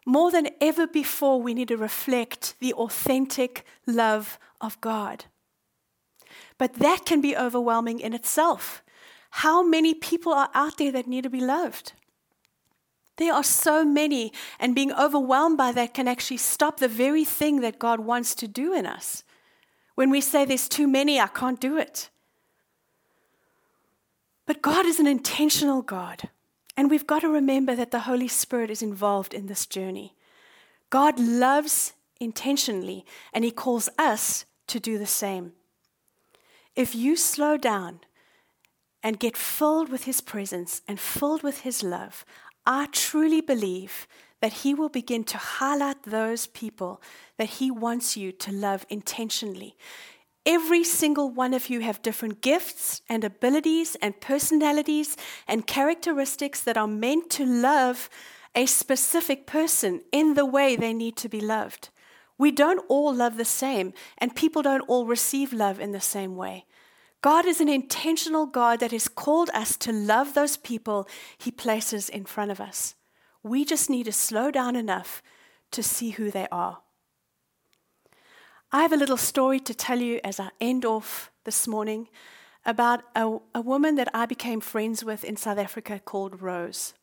More 0.06 0.32
than 0.32 0.50
ever 0.60 0.86
before, 0.86 1.42
we 1.42 1.54
need 1.54 1.70
to 1.70 1.78
reflect 1.78 2.56
the 2.60 2.74
authentic 2.74 3.66
love 3.88 4.38
of 4.60 4.80
God. 4.82 5.26
But 6.58 6.76
that 6.76 7.06
can 7.06 7.22
be 7.22 7.36
overwhelming 7.36 8.00
in 8.00 8.14
itself. 8.14 8.84
How 9.30 9.64
many 9.64 9.94
people 9.94 10.34
are 10.34 10.50
out 10.54 10.78
there 10.78 10.92
that 10.92 11.08
need 11.08 11.24
to 11.24 11.30
be 11.30 11.42
loved? 11.42 11.94
There 13.18 13.34
are 13.34 13.44
so 13.44 13.86
many, 13.86 14.34
and 14.60 14.76
being 14.76 14.92
overwhelmed 14.92 15.58
by 15.58 15.72
that 15.72 15.94
can 15.94 16.08
actually 16.08 16.38
stop 16.38 16.80
the 16.80 16.88
very 16.88 17.24
thing 17.24 17.62
that 17.62 17.80
God 17.80 18.00
wants 18.00 18.36
to 18.36 18.48
do 18.48 18.74
in 18.74 18.86
us. 18.86 19.24
When 19.96 20.10
we 20.10 20.22
say 20.22 20.46
there's 20.46 20.68
too 20.68 20.88
many, 20.88 21.20
I 21.20 21.28
can't 21.28 21.60
do 21.60 21.78
it. 21.78 22.10
But 24.46 24.62
God 24.62 24.86
is 24.86 25.00
an 25.00 25.08
intentional 25.08 25.82
God, 25.82 26.30
and 26.76 26.90
we've 26.90 27.08
got 27.08 27.22
to 27.22 27.30
remember 27.30 27.76
that 27.76 27.92
the 27.92 28.02
Holy 28.02 28.28
Spirit 28.28 28.70
is 28.70 28.82
involved 28.82 29.34
in 29.34 29.48
this 29.48 29.66
journey. 29.66 30.16
God 30.90 31.20
loves 31.20 31.94
intentionally, 32.20 33.06
and 33.34 33.44
He 33.44 33.52
calls 33.52 33.90
us 33.98 34.46
to 34.68 34.80
do 34.80 34.98
the 34.98 35.06
same. 35.06 35.54
If 36.76 36.96
you 36.96 37.16
slow 37.16 37.58
down 37.58 38.00
and 39.04 39.20
get 39.20 39.38
filled 39.38 39.90
with 39.90 40.06
His 40.06 40.22
presence 40.22 40.82
and 40.88 41.00
filled 41.00 41.44
with 41.44 41.60
His 41.62 41.84
love, 41.84 42.26
I 42.66 42.88
truly 42.92 43.42
believe 43.42 44.08
that 44.42 44.54
He 44.54 44.74
will 44.74 44.90
begin 44.90 45.24
to 45.26 45.38
highlight 45.38 46.04
those 46.04 46.48
people 46.48 47.02
that 47.38 47.50
He 47.50 47.70
wants 47.70 48.18
you 48.18 48.32
to 48.32 48.52
love 48.52 48.86
intentionally. 48.90 49.76
Every 50.46 50.84
single 50.84 51.30
one 51.30 51.54
of 51.54 51.70
you 51.70 51.80
have 51.80 52.02
different 52.02 52.42
gifts 52.42 53.02
and 53.08 53.24
abilities 53.24 53.96
and 54.02 54.20
personalities 54.20 55.16
and 55.48 55.66
characteristics 55.66 56.62
that 56.62 56.78
are 56.78 56.88
meant 56.88 57.30
to 57.32 57.46
love 57.46 58.10
a 58.54 58.66
specific 58.66 59.48
person 59.48 60.02
in 60.12 60.34
the 60.34 60.46
way 60.46 60.76
they 60.76 60.94
need 60.94 61.16
to 61.18 61.30
be 61.30 61.40
loved. 61.40 61.90
We 62.38 62.52
don't 62.52 62.84
all 62.90 63.14
love 63.14 63.38
the 63.38 63.46
same, 63.46 63.94
and 64.18 64.36
people 64.36 64.62
don't 64.62 64.82
all 64.82 65.06
receive 65.06 65.54
love 65.54 65.80
in 65.80 65.92
the 65.92 66.02
same 66.02 66.36
way. 66.36 66.66
God 67.22 67.46
is 67.46 67.62
an 67.62 67.70
intentional 67.70 68.46
God 68.46 68.82
that 68.82 68.92
has 68.92 69.08
called 69.08 69.50
us 69.54 69.78
to 69.78 69.94
love 69.94 70.34
those 70.34 70.58
people 70.58 71.08
He 71.38 71.52
places 71.52 72.10
in 72.10 72.26
front 72.26 72.52
of 72.52 72.60
us. 72.60 72.96
We 73.44 73.64
just 73.64 73.90
need 73.90 74.06
to 74.06 74.12
slow 74.12 74.52
down 74.52 74.76
enough 74.76 75.24
to 75.72 75.82
see 75.82 76.12
who 76.12 76.30
they 76.30 76.48
are. 76.52 76.83
I 78.76 78.82
have 78.82 78.92
a 78.92 78.98
little 78.98 79.18
story 79.18 79.60
to 79.60 79.74
tell 79.76 80.00
you 80.00 80.20
as 80.24 80.40
I 80.40 80.50
end 80.60 80.84
off 80.84 81.30
this 81.44 81.68
morning 81.68 82.08
about 82.66 83.04
a, 83.16 83.38
a 83.54 83.62
woman 83.62 83.94
that 83.98 84.10
I 84.16 84.26
became 84.26 84.62
friends 84.62 85.06
with 85.06 85.24
in 85.24 85.36
South 85.36 85.60
Africa 85.60 86.02
called 86.04 86.42
Rose. 86.42 86.96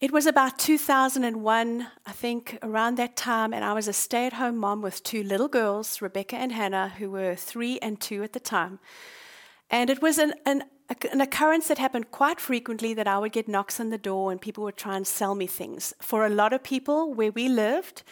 It 0.00 0.12
was 0.12 0.26
about 0.26 0.56
2001, 0.56 1.88
I 2.06 2.12
think, 2.12 2.58
around 2.62 2.94
that 2.94 3.16
time, 3.16 3.52
and 3.52 3.64
I 3.64 3.72
was 3.72 3.88
a 3.88 3.92
stay 3.92 4.26
at 4.26 4.34
home 4.34 4.56
mom 4.56 4.82
with 4.82 5.02
two 5.02 5.24
little 5.24 5.48
girls, 5.48 6.00
Rebecca 6.00 6.36
and 6.36 6.52
Hannah, 6.52 6.90
who 6.90 7.10
were 7.10 7.34
three 7.34 7.80
and 7.80 8.00
two 8.00 8.22
at 8.22 8.32
the 8.32 8.38
time. 8.38 8.78
And 9.68 9.90
it 9.90 10.00
was 10.00 10.18
an, 10.18 10.34
an, 10.46 10.62
an 11.10 11.20
occurrence 11.20 11.66
that 11.66 11.78
happened 11.78 12.12
quite 12.12 12.38
frequently 12.38 12.94
that 12.94 13.08
I 13.08 13.18
would 13.18 13.32
get 13.32 13.48
knocks 13.48 13.80
on 13.80 13.90
the 13.90 13.98
door 13.98 14.30
and 14.30 14.40
people 14.40 14.62
would 14.62 14.76
try 14.76 14.94
and 14.94 15.08
sell 15.08 15.34
me 15.34 15.48
things. 15.48 15.92
For 16.00 16.24
a 16.24 16.30
lot 16.30 16.52
of 16.52 16.62
people 16.62 17.12
where 17.12 17.32
we 17.32 17.48
lived, 17.48 18.04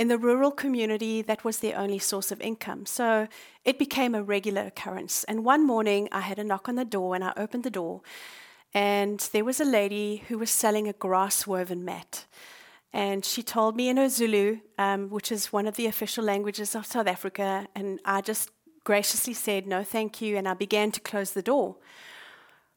in 0.00 0.08
the 0.08 0.16
rural 0.16 0.50
community, 0.50 1.20
that 1.20 1.44
was 1.44 1.58
their 1.58 1.78
only 1.78 1.98
source 1.98 2.32
of 2.32 2.40
income. 2.40 2.86
So 2.86 3.28
it 3.66 3.78
became 3.78 4.14
a 4.14 4.22
regular 4.22 4.62
occurrence. 4.62 5.24
And 5.24 5.44
one 5.44 5.66
morning, 5.66 6.08
I 6.10 6.22
had 6.22 6.38
a 6.38 6.42
knock 6.42 6.70
on 6.70 6.76
the 6.76 6.86
door, 6.86 7.14
and 7.14 7.22
I 7.22 7.34
opened 7.36 7.64
the 7.64 7.70
door, 7.70 8.00
and 8.72 9.20
there 9.34 9.44
was 9.44 9.60
a 9.60 9.64
lady 9.66 10.24
who 10.28 10.38
was 10.38 10.48
selling 10.50 10.88
a 10.88 10.94
grass 10.94 11.46
woven 11.46 11.84
mat. 11.84 12.24
And 12.94 13.26
she 13.26 13.42
told 13.42 13.76
me 13.76 13.90
in 13.90 13.98
her 13.98 14.08
Zulu, 14.08 14.60
um, 14.78 15.10
which 15.10 15.30
is 15.30 15.52
one 15.52 15.66
of 15.66 15.76
the 15.76 15.84
official 15.84 16.24
languages 16.24 16.74
of 16.74 16.86
South 16.86 17.06
Africa, 17.06 17.68
and 17.74 18.00
I 18.06 18.22
just 18.22 18.50
graciously 18.84 19.34
said, 19.34 19.66
No, 19.66 19.84
thank 19.84 20.22
you, 20.22 20.38
and 20.38 20.48
I 20.48 20.54
began 20.54 20.92
to 20.92 21.00
close 21.00 21.32
the 21.32 21.42
door. 21.42 21.76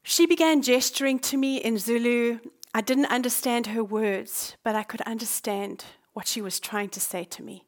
She 0.02 0.26
began 0.26 0.60
gesturing 0.60 1.18
to 1.20 1.38
me 1.38 1.56
in 1.56 1.78
Zulu. 1.78 2.40
I 2.74 2.82
didn't 2.82 3.06
understand 3.06 3.68
her 3.68 3.82
words, 3.82 4.58
but 4.62 4.74
I 4.74 4.82
could 4.82 5.00
understand 5.02 5.86
what 6.14 6.26
she 6.26 6.40
was 6.40 6.58
trying 6.58 6.88
to 6.88 7.00
say 7.00 7.24
to 7.24 7.42
me. 7.42 7.64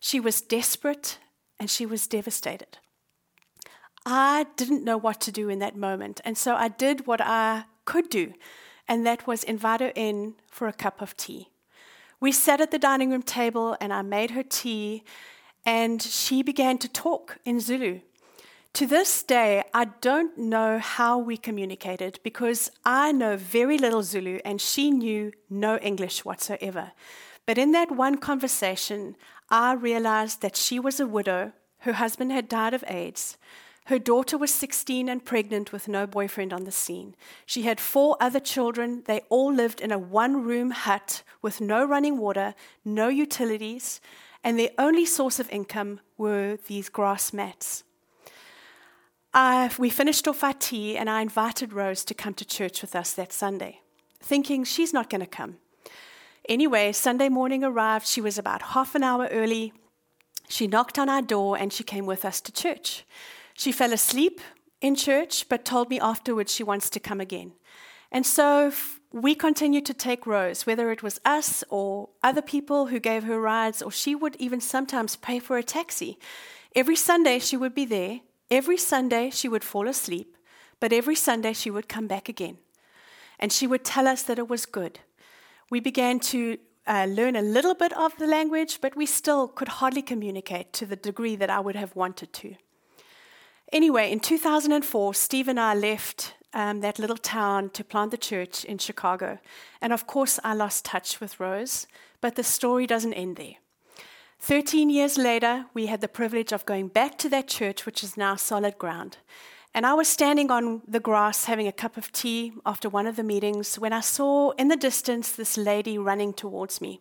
She 0.00 0.18
was 0.18 0.40
desperate 0.40 1.18
and 1.60 1.70
she 1.70 1.86
was 1.86 2.08
devastated. 2.08 2.78
I 4.04 4.46
didn't 4.56 4.82
know 4.82 4.96
what 4.96 5.20
to 5.20 5.32
do 5.32 5.48
in 5.48 5.60
that 5.60 5.76
moment. 5.76 6.20
And 6.24 6.36
so 6.36 6.56
I 6.56 6.68
did 6.68 7.06
what 7.06 7.20
I 7.20 7.66
could 7.84 8.10
do, 8.10 8.34
and 8.88 9.06
that 9.06 9.26
was 9.26 9.44
invite 9.44 9.80
her 9.80 9.92
in 9.94 10.34
for 10.50 10.66
a 10.66 10.72
cup 10.72 11.00
of 11.00 11.16
tea. 11.16 11.50
We 12.18 12.32
sat 12.32 12.60
at 12.60 12.72
the 12.72 12.78
dining 12.78 13.10
room 13.10 13.22
table, 13.22 13.76
and 13.80 13.92
I 13.92 14.02
made 14.02 14.32
her 14.32 14.42
tea, 14.42 15.04
and 15.64 16.02
she 16.02 16.42
began 16.42 16.78
to 16.78 16.88
talk 16.88 17.38
in 17.44 17.60
Zulu. 17.60 18.00
To 18.74 18.86
this 18.86 19.22
day, 19.22 19.62
I 19.74 19.84
don't 20.00 20.36
know 20.38 20.78
how 20.78 21.18
we 21.18 21.36
communicated 21.36 22.18
because 22.24 22.70
I 22.86 23.12
know 23.12 23.36
very 23.36 23.76
little 23.76 24.02
Zulu 24.02 24.38
and 24.46 24.62
she 24.62 24.90
knew 24.90 25.30
no 25.50 25.76
English 25.76 26.24
whatsoever. 26.24 26.92
But 27.52 27.58
in 27.58 27.72
that 27.72 27.90
one 27.90 28.16
conversation, 28.16 29.14
I 29.50 29.74
realized 29.74 30.40
that 30.40 30.56
she 30.56 30.80
was 30.80 30.98
a 30.98 31.06
widow, 31.06 31.52
her 31.80 31.92
husband 31.92 32.32
had 32.32 32.48
died 32.48 32.72
of 32.72 32.82
AIDS. 32.88 33.36
Her 33.88 33.98
daughter 33.98 34.38
was 34.38 34.50
16 34.54 35.06
and 35.06 35.22
pregnant 35.22 35.70
with 35.70 35.86
no 35.86 36.06
boyfriend 36.06 36.54
on 36.54 36.64
the 36.64 36.72
scene. 36.72 37.14
She 37.44 37.64
had 37.64 37.78
four 37.78 38.16
other 38.20 38.40
children. 38.40 39.02
They 39.04 39.20
all 39.28 39.52
lived 39.52 39.82
in 39.82 39.92
a 39.92 39.98
one 39.98 40.42
room 40.42 40.70
hut 40.70 41.22
with 41.42 41.60
no 41.60 41.84
running 41.84 42.16
water, 42.16 42.54
no 42.86 43.08
utilities, 43.08 44.00
and 44.42 44.58
their 44.58 44.70
only 44.78 45.04
source 45.04 45.38
of 45.38 45.50
income 45.50 46.00
were 46.16 46.56
these 46.68 46.88
grass 46.88 47.34
mats. 47.34 47.84
I, 49.34 49.70
we 49.76 49.90
finished 49.90 50.26
off 50.26 50.42
our 50.42 50.54
tea, 50.54 50.96
and 50.96 51.10
I 51.10 51.20
invited 51.20 51.74
Rose 51.74 52.02
to 52.06 52.14
come 52.14 52.32
to 52.32 52.46
church 52.46 52.80
with 52.80 52.96
us 52.96 53.12
that 53.12 53.30
Sunday, 53.30 53.82
thinking 54.20 54.64
she's 54.64 54.94
not 54.94 55.10
going 55.10 55.20
to 55.20 55.26
come. 55.26 55.58
Anyway, 56.48 56.92
Sunday 56.92 57.28
morning 57.28 57.62
arrived. 57.62 58.06
She 58.06 58.20
was 58.20 58.38
about 58.38 58.62
half 58.62 58.94
an 58.94 59.02
hour 59.02 59.28
early. 59.30 59.72
She 60.48 60.66
knocked 60.66 60.98
on 60.98 61.08
our 61.08 61.22
door 61.22 61.56
and 61.56 61.72
she 61.72 61.84
came 61.84 62.06
with 62.06 62.24
us 62.24 62.40
to 62.42 62.52
church. 62.52 63.04
She 63.54 63.70
fell 63.70 63.92
asleep 63.92 64.40
in 64.80 64.96
church, 64.96 65.48
but 65.48 65.64
told 65.64 65.88
me 65.88 66.00
afterwards 66.00 66.52
she 66.52 66.64
wants 66.64 66.90
to 66.90 67.00
come 67.00 67.20
again. 67.20 67.52
And 68.10 68.26
so 68.26 68.72
we 69.12 69.34
continued 69.34 69.86
to 69.86 69.94
take 69.94 70.26
Rose, 70.26 70.66
whether 70.66 70.90
it 70.90 71.02
was 71.02 71.20
us 71.24 71.62
or 71.70 72.08
other 72.22 72.42
people 72.42 72.86
who 72.86 72.98
gave 72.98 73.24
her 73.24 73.40
rides, 73.40 73.80
or 73.80 73.92
she 73.92 74.14
would 74.14 74.36
even 74.36 74.60
sometimes 74.60 75.16
pay 75.16 75.38
for 75.38 75.56
a 75.56 75.62
taxi. 75.62 76.18
Every 76.74 76.96
Sunday 76.96 77.38
she 77.38 77.56
would 77.56 77.74
be 77.74 77.84
there. 77.84 78.20
Every 78.50 78.76
Sunday 78.76 79.30
she 79.30 79.48
would 79.48 79.64
fall 79.64 79.88
asleep, 79.88 80.36
but 80.80 80.92
every 80.92 81.14
Sunday 81.14 81.52
she 81.52 81.70
would 81.70 81.88
come 81.88 82.06
back 82.06 82.28
again. 82.28 82.58
And 83.38 83.52
she 83.52 83.66
would 83.66 83.84
tell 83.84 84.06
us 84.06 84.22
that 84.24 84.38
it 84.38 84.48
was 84.48 84.66
good 84.66 85.00
we 85.72 85.80
began 85.80 86.20
to 86.20 86.58
uh, 86.86 87.06
learn 87.08 87.34
a 87.34 87.40
little 87.40 87.74
bit 87.74 87.94
of 87.94 88.14
the 88.18 88.26
language, 88.26 88.78
but 88.82 88.94
we 88.94 89.06
still 89.06 89.48
could 89.48 89.68
hardly 89.68 90.02
communicate 90.02 90.70
to 90.74 90.84
the 90.84 90.96
degree 90.96 91.34
that 91.34 91.48
I 91.48 91.60
would 91.60 91.76
have 91.76 91.96
wanted 91.96 92.30
to. 92.34 92.56
Anyway, 93.72 94.12
in 94.12 94.20
2004, 94.20 95.14
Steve 95.14 95.48
and 95.48 95.58
I 95.58 95.74
left 95.74 96.34
um, 96.52 96.80
that 96.80 96.98
little 96.98 97.16
town 97.16 97.70
to 97.70 97.82
plant 97.82 98.10
the 98.10 98.18
church 98.18 98.66
in 98.66 98.76
Chicago. 98.76 99.38
And 99.80 99.94
of 99.94 100.06
course, 100.06 100.38
I 100.44 100.52
lost 100.52 100.84
touch 100.84 101.20
with 101.20 101.40
Rose, 101.40 101.86
but 102.20 102.34
the 102.34 102.44
story 102.44 102.86
doesn't 102.86 103.14
end 103.14 103.36
there. 103.36 103.56
13 104.40 104.90
years 104.90 105.16
later, 105.16 105.64
we 105.72 105.86
had 105.86 106.02
the 106.02 106.08
privilege 106.08 106.52
of 106.52 106.66
going 106.66 106.88
back 106.88 107.16
to 107.16 107.30
that 107.30 107.48
church, 107.48 107.86
which 107.86 108.04
is 108.04 108.18
now 108.18 108.36
solid 108.36 108.76
ground. 108.76 109.16
And 109.74 109.86
I 109.86 109.94
was 109.94 110.06
standing 110.06 110.50
on 110.50 110.82
the 110.86 111.00
grass 111.00 111.46
having 111.46 111.66
a 111.66 111.72
cup 111.72 111.96
of 111.96 112.12
tea 112.12 112.52
after 112.66 112.90
one 112.90 113.06
of 113.06 113.16
the 113.16 113.22
meetings 113.22 113.78
when 113.78 113.92
I 113.92 114.00
saw 114.00 114.50
in 114.52 114.68
the 114.68 114.76
distance 114.76 115.32
this 115.32 115.56
lady 115.56 115.96
running 115.96 116.34
towards 116.34 116.80
me. 116.80 117.00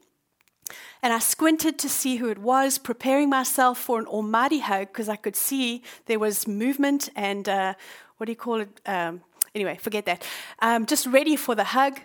And 1.01 1.11
I 1.11 1.19
squinted 1.19 1.77
to 1.79 1.89
see 1.89 2.15
who 2.15 2.29
it 2.29 2.37
was, 2.37 2.77
preparing 2.77 3.29
myself 3.29 3.77
for 3.77 3.99
an 3.99 4.05
almighty 4.05 4.59
hug 4.59 4.87
because 4.87 5.09
I 5.09 5.17
could 5.17 5.35
see 5.35 5.83
there 6.05 6.19
was 6.19 6.47
movement 6.47 7.09
and 7.13 7.49
uh, 7.49 7.73
what 8.17 8.27
do 8.27 8.31
you 8.31 8.37
call 8.37 8.61
it? 8.61 8.81
Um, 8.85 9.21
anyway, 9.53 9.77
forget 9.81 10.05
that. 10.05 10.25
Um, 10.59 10.85
just 10.85 11.07
ready 11.07 11.35
for 11.35 11.55
the 11.55 11.65
hug. 11.65 11.99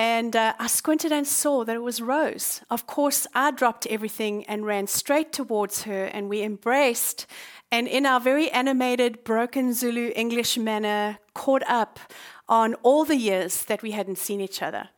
And 0.00 0.34
uh, 0.34 0.54
I 0.58 0.66
squinted 0.66 1.12
and 1.12 1.26
saw 1.26 1.62
that 1.62 1.76
it 1.76 1.82
was 1.82 2.00
Rose. 2.00 2.62
Of 2.70 2.86
course, 2.86 3.26
I 3.34 3.50
dropped 3.50 3.86
everything 3.88 4.44
and 4.44 4.64
ran 4.64 4.86
straight 4.86 5.30
towards 5.30 5.82
her, 5.82 6.04
and 6.06 6.30
we 6.30 6.42
embraced 6.42 7.26
and 7.70 7.86
in 7.86 8.06
our 8.06 8.18
very 8.18 8.50
animated, 8.50 9.24
broken 9.24 9.74
Zulu 9.74 10.10
English 10.16 10.56
manner, 10.56 11.18
caught 11.34 11.62
up 11.68 12.00
on 12.48 12.74
all 12.82 13.04
the 13.04 13.18
years 13.18 13.64
that 13.66 13.82
we 13.82 13.90
hadn't 13.90 14.16
seen 14.16 14.40
each 14.40 14.62
other. 14.62 14.88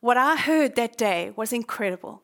What 0.00 0.18
I 0.18 0.36
heard 0.36 0.76
that 0.76 0.98
day 0.98 1.32
was 1.34 1.54
incredible. 1.54 2.22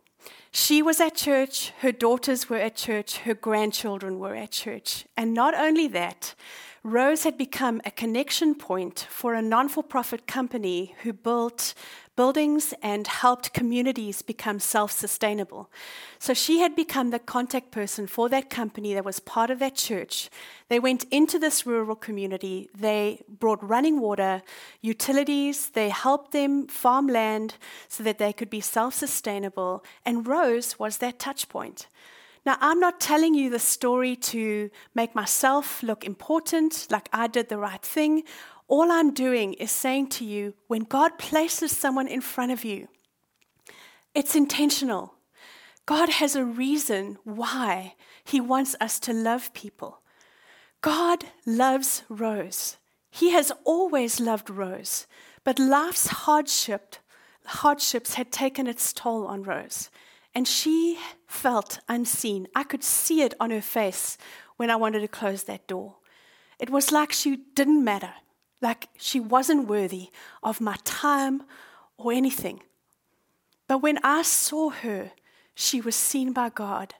She 0.50 0.82
was 0.82 1.00
at 1.00 1.14
church, 1.14 1.72
her 1.80 1.92
daughters 1.92 2.50
were 2.50 2.58
at 2.58 2.76
church, 2.76 3.18
her 3.18 3.34
grandchildren 3.34 4.18
were 4.18 4.34
at 4.34 4.50
church. 4.50 5.06
And 5.16 5.32
not 5.32 5.54
only 5.54 5.88
that, 5.88 6.34
Rose 6.84 7.24
had 7.24 7.36
become 7.36 7.80
a 7.84 7.90
connection 7.90 8.54
point 8.54 9.06
for 9.10 9.34
a 9.34 9.42
non 9.42 9.68
for 9.68 9.82
profit 9.82 10.26
company 10.26 10.94
who 11.02 11.12
built 11.12 11.74
buildings 12.18 12.74
and 12.82 13.06
helped 13.06 13.54
communities 13.54 14.22
become 14.22 14.58
self 14.58 14.90
sustainable. 14.90 15.70
So 16.18 16.34
she 16.34 16.58
had 16.58 16.74
become 16.74 17.10
the 17.10 17.20
contact 17.20 17.70
person 17.70 18.08
for 18.08 18.28
that 18.28 18.50
company 18.50 18.92
that 18.94 19.04
was 19.04 19.20
part 19.20 19.50
of 19.50 19.60
that 19.60 19.76
church. 19.76 20.28
They 20.68 20.80
went 20.80 21.04
into 21.12 21.38
this 21.38 21.64
rural 21.64 21.94
community, 21.94 22.68
they 22.76 23.22
brought 23.28 23.62
running 23.62 24.00
water, 24.00 24.42
utilities, 24.80 25.70
they 25.70 25.90
helped 25.90 26.32
them 26.32 26.66
farm 26.66 27.06
land 27.06 27.54
so 27.86 28.02
that 28.02 28.18
they 28.18 28.32
could 28.32 28.50
be 28.50 28.60
self 28.60 28.94
sustainable, 28.94 29.84
and 30.04 30.26
Rose 30.26 30.76
was 30.76 30.98
that 30.98 31.20
touch 31.20 31.48
point. 31.48 31.86
Now, 32.44 32.56
I'm 32.60 32.80
not 32.80 32.98
telling 32.98 33.34
you 33.34 33.48
the 33.48 33.58
story 33.58 34.16
to 34.32 34.70
make 34.94 35.14
myself 35.14 35.82
look 35.82 36.04
important, 36.04 36.88
like 36.90 37.08
I 37.12 37.26
did 37.26 37.48
the 37.48 37.58
right 37.58 37.82
thing, 37.82 38.24
all 38.68 38.92
I'm 38.92 39.14
doing 39.14 39.54
is 39.54 39.70
saying 39.70 40.10
to 40.10 40.24
you 40.24 40.54
when 40.66 40.82
God 40.84 41.18
places 41.18 41.76
someone 41.76 42.06
in 42.06 42.20
front 42.20 42.52
of 42.52 42.64
you, 42.64 42.88
it's 44.14 44.36
intentional. 44.36 45.14
God 45.86 46.10
has 46.10 46.36
a 46.36 46.44
reason 46.44 47.16
why 47.24 47.94
He 48.22 48.40
wants 48.40 48.76
us 48.78 49.00
to 49.00 49.12
love 49.12 49.54
people. 49.54 50.02
God 50.82 51.24
loves 51.46 52.02
Rose. 52.10 52.76
He 53.10 53.30
has 53.30 53.50
always 53.64 54.20
loved 54.20 54.50
Rose, 54.50 55.06
but 55.44 55.58
life's 55.58 56.08
hardship, 56.08 56.96
hardships 57.46 58.14
had 58.14 58.30
taken 58.30 58.66
its 58.66 58.92
toll 58.92 59.26
on 59.26 59.42
Rose, 59.42 59.88
and 60.34 60.46
she 60.46 60.98
felt 61.26 61.80
unseen. 61.88 62.48
I 62.54 62.64
could 62.64 62.84
see 62.84 63.22
it 63.22 63.32
on 63.40 63.50
her 63.50 63.62
face 63.62 64.18
when 64.58 64.70
I 64.70 64.76
wanted 64.76 65.00
to 65.00 65.08
close 65.08 65.44
that 65.44 65.66
door. 65.66 65.96
It 66.58 66.68
was 66.68 66.92
like 66.92 67.12
she 67.12 67.38
didn't 67.54 67.82
matter 67.82 68.12
like 68.60 68.88
she 68.98 69.20
wasn't 69.20 69.68
worthy 69.68 70.10
of 70.42 70.60
my 70.60 70.76
time 70.84 71.42
or 71.96 72.12
anything. 72.12 72.60
But 73.66 73.78
when 73.78 73.98
I 74.02 74.22
saw 74.22 74.70
her, 74.70 75.12
she 75.54 75.80
was 75.80 75.94
seen 75.94 76.32
by 76.32 76.48
God. 76.48 76.94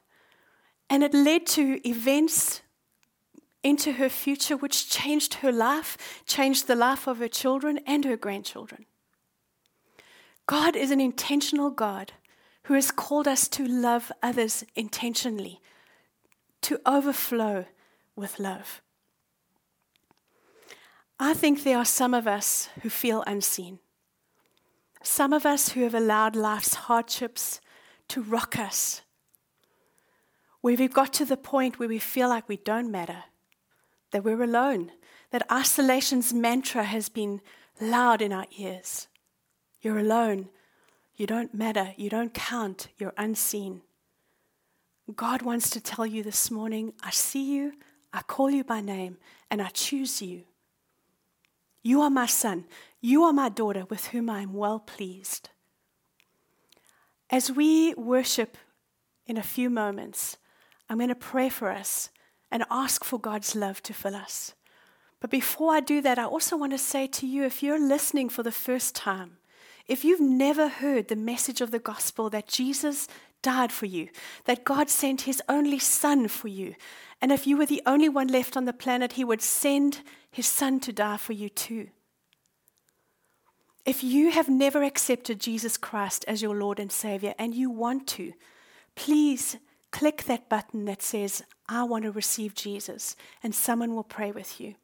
And 0.91 1.03
it 1.03 1.15
led 1.15 1.47
to 1.49 1.81
events 1.89 2.63
into 3.63 3.93
her 3.93 4.09
future 4.09 4.57
which 4.57 4.89
changed 4.89 5.35
her 5.35 5.53
life, 5.53 6.23
changed 6.27 6.67
the 6.67 6.77
life 6.77 7.07
of 7.07 7.19
her 7.19 7.29
children 7.29 7.81
and 7.87 8.05
her 8.05 8.17
grandchildren. 8.17 8.87
God 10.47 10.77
is 10.77 10.91
an 10.91 11.01
intentional 11.01 11.71
God 11.71 12.13
who 12.65 12.75
has 12.75 12.91
called 12.91 13.29
us 13.29 13.49
to 13.49 13.67
love 13.67 14.13
others 14.23 14.65
intentionally, 14.75 15.61
to 16.63 16.81
overflow 16.87 17.67
with 18.17 18.39
love. 18.39 18.81
I 21.21 21.35
think 21.35 21.63
there 21.63 21.79
are 21.79 21.85
some 21.85 22.15
of 22.15 22.29
us 22.29 22.69
who 22.83 22.89
feel 22.89 23.25
unseen. 23.27 23.81
Some 25.03 25.33
of 25.33 25.45
us 25.45 25.71
who 25.71 25.83
have 25.83 25.95
allowed 25.95 26.37
life's 26.37 26.75
hardships 26.75 27.61
to 28.09 28.23
rock 28.23 28.59
us, 28.59 29.03
where 30.61 30.77
we've 30.77 30.93
got 30.93 31.13
to 31.15 31.25
the 31.25 31.37
point 31.37 31.79
where 31.79 31.89
we 31.89 31.99
feel 31.99 32.29
like 32.29 32.49
we 32.49 32.57
don't 32.57 32.91
matter, 32.91 33.25
that 34.13 34.25
we're 34.25 34.43
alone, 34.43 34.93
that 35.31 35.51
isolation's 35.51 36.33
mantra 36.33 36.85
has 36.85 37.09
been 37.09 37.41
loud 37.81 38.23
in 38.23 38.33
our 38.33 38.47
ears. 38.57 39.09
You're 39.81 39.99
alone. 39.99 40.49
You 41.17 41.27
don't 41.27 41.53
matter. 41.53 41.95
You 41.97 42.11
don't 42.11 42.33
count. 42.33 42.89
You're 42.97 43.15
unseen. 43.17 43.83
God 45.15 45.43
wants 45.43 45.71
to 45.71 45.81
tell 45.81 46.07
you 46.07 46.23
this 46.23 46.51
morning 46.51 46.93
I 47.03 47.11
see 47.11 47.55
you, 47.55 47.75
I 48.13 48.23
call 48.23 48.51
you 48.51 48.65
by 48.65 48.81
name, 48.81 49.19
and 49.51 49.61
I 49.61 49.69
choose 49.69 50.23
you. 50.23 50.45
You 51.89 52.03
are 52.03 52.11
my 52.11 52.27
son. 52.27 52.67
You 53.01 53.25
are 53.25 53.33
my 53.33 53.49
daughter 53.49 53.87
with 53.89 54.09
whom 54.09 54.29
I 54.29 54.43
am 54.43 54.53
well 54.53 54.79
pleased. 54.79 55.49
As 57.31 57.51
we 57.51 57.95
worship 57.95 58.59
in 59.27 59.39
a 59.39 59.43
few 59.43 59.71
moments, 59.71 60.37
I'm 60.91 60.99
going 60.99 61.09
to 61.09 61.15
pray 61.15 61.49
for 61.49 61.71
us 61.71 62.11
and 62.51 62.63
ask 62.71 63.05
for 63.05 63.19
God's 63.19 63.57
love 63.57 63.83
to 63.85 63.95
fill 63.95 64.15
us. 64.15 64.53
But 65.19 65.31
before 65.31 65.73
I 65.73 65.81
do 65.81 66.03
that, 66.03 66.19
I 66.19 66.25
also 66.25 66.59
want 66.59 66.73
to 66.73 66.79
say 66.79 67.07
to 67.07 67.27
you 67.27 67.45
if 67.45 67.63
you're 67.63 67.81
listening 67.81 68.29
for 68.29 68.43
the 68.43 68.53
first 68.53 68.95
time, 68.95 69.39
if 69.87 70.05
you've 70.05 70.21
never 70.21 70.69
heard 70.69 71.09
the 71.09 71.17
message 71.17 71.63
of 71.63 71.71
the 71.71 71.79
gospel 71.79 72.29
that 72.29 72.49
Jesus 72.49 73.09
died 73.43 73.73
for 73.73 73.87
you, 73.87 74.09
that 74.45 74.65
God 74.65 74.89
sent 74.89 75.23
his 75.23 75.43
only 75.49 75.79
son 75.79 76.29
for 76.29 76.49
you. 76.49 76.75
And 77.21 77.33
if 77.33 77.47
you 77.47 77.57
were 77.57 77.67
the 77.67 77.83
only 77.87 78.09
one 78.09 78.29
left 78.29 78.57
on 78.57 78.65
the 78.65 78.73
planet, 78.73 79.15
he 79.15 79.25
would 79.25 79.43
send 79.43 80.03
his 80.31 80.47
son 80.47 80.81
to 80.81 80.93
die 80.93 81.17
for 81.17 81.33
you 81.33 81.49
too. 81.49 81.89
If 83.85 84.05
you 84.05 84.31
have 84.31 84.49
never 84.49 84.83
accepted 84.83 85.41
Jesus 85.41 85.77
Christ 85.77 86.25
as 86.29 86.43
your 86.43 86.55
Lord 86.55 86.79
and 86.79 86.93
Savior 86.93 87.35
and 87.39 87.55
you 87.55 87.71
want 87.71 88.07
to, 88.09 88.35
please 88.95 89.57
click 89.91 90.25
that 90.25 90.49
button 90.49 90.85
that 90.85 91.01
says, 91.01 91.43
I 91.69 91.85
want 91.85 92.05
to 92.05 92.13
receive 92.13 92.55
Jesus, 92.55 93.17
and 93.43 93.55
someone 93.55 93.95
will 93.95 94.05
pray 94.05 94.31
with 94.31 94.61
you. 94.61 94.75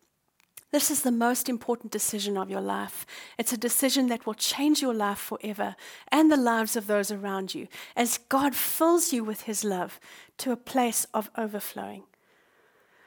This 0.75 0.91
is 0.91 1.03
the 1.03 1.13
most 1.13 1.49
important 1.49 1.93
decision 1.93 2.37
of 2.37 2.51
your 2.51 2.61
life. 2.61 3.07
It's 3.39 3.53
a 3.53 3.57
decision 3.57 4.09
that 4.09 4.27
will 4.27 4.35
change 4.35 4.83
your 4.83 4.93
life 4.93 5.19
forever 5.19 5.77
and 6.09 6.33
the 6.33 6.37
lives 6.37 6.75
of 6.75 6.89
those 6.89 7.13
around 7.13 7.55
you 7.55 7.69
as 7.95 8.19
God 8.29 8.57
fills 8.57 9.13
you 9.13 9.23
with 9.23 9.43
His 9.43 9.63
love 9.63 10.01
to 10.39 10.51
a 10.51 10.57
place 10.57 11.07
of 11.15 11.31
overflowing. 11.39 12.03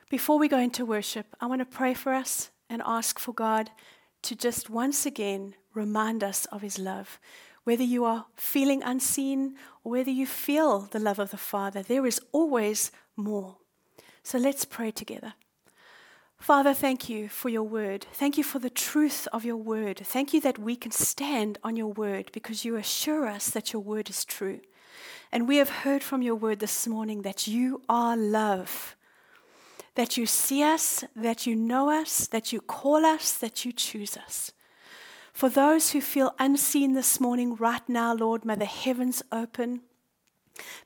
Before 0.09 0.39
we 0.39 0.47
go 0.47 0.57
into 0.57 0.85
worship, 0.85 1.35
I 1.41 1.47
want 1.47 1.59
to 1.59 1.65
pray 1.65 1.93
for 1.93 2.13
us 2.13 2.51
and 2.69 2.81
ask 2.85 3.19
for 3.19 3.33
God 3.33 3.69
to 4.21 4.33
just 4.33 4.69
once 4.69 5.05
again 5.05 5.53
remind 5.73 6.23
us 6.23 6.45
of 6.45 6.61
His 6.61 6.79
love. 6.79 7.19
Whether 7.65 7.83
you 7.83 8.05
are 8.05 8.27
feeling 8.37 8.81
unseen 8.81 9.55
or 9.83 9.91
whether 9.91 10.09
you 10.09 10.25
feel 10.25 10.87
the 10.91 10.99
love 10.99 11.19
of 11.19 11.31
the 11.31 11.35
Father, 11.35 11.83
there 11.83 12.05
is 12.05 12.21
always 12.31 12.93
more. 13.17 13.57
So 14.23 14.37
let's 14.37 14.63
pray 14.63 14.91
together. 14.91 15.33
Father, 16.37 16.73
thank 16.73 17.09
you 17.09 17.27
for 17.27 17.49
your 17.49 17.63
word. 17.63 18.05
Thank 18.13 18.37
you 18.37 18.43
for 18.43 18.59
the 18.59 18.69
truth 18.69 19.27
of 19.33 19.43
your 19.43 19.57
word. 19.57 19.97
Thank 19.97 20.33
you 20.33 20.41
that 20.41 20.59
we 20.59 20.75
can 20.75 20.91
stand 20.91 21.57
on 21.63 21.75
your 21.75 21.91
word 21.91 22.29
because 22.31 22.63
you 22.63 22.75
assure 22.75 23.27
us 23.27 23.49
that 23.49 23.73
your 23.73 23.81
word 23.81 24.09
is 24.09 24.23
true. 24.23 24.61
And 25.31 25.47
we 25.47 25.57
have 25.57 25.69
heard 25.69 26.03
from 26.03 26.21
your 26.21 26.35
word 26.35 26.59
this 26.59 26.87
morning 26.87 27.23
that 27.23 27.47
you 27.47 27.81
are 27.89 28.15
love, 28.15 28.95
that 29.95 30.15
you 30.15 30.25
see 30.25 30.63
us, 30.63 31.03
that 31.15 31.45
you 31.45 31.55
know 31.55 31.89
us, 31.89 32.27
that 32.27 32.53
you 32.53 32.61
call 32.61 33.05
us, 33.05 33.33
that 33.37 33.65
you 33.65 33.71
choose 33.71 34.15
us. 34.15 34.51
For 35.33 35.49
those 35.49 35.91
who 35.91 36.01
feel 36.01 36.33
unseen 36.39 36.93
this 36.93 37.19
morning, 37.19 37.55
right 37.55 37.87
now, 37.89 38.13
Lord, 38.13 38.45
may 38.45 38.55
the 38.55 38.65
heavens 38.65 39.21
open. 39.31 39.81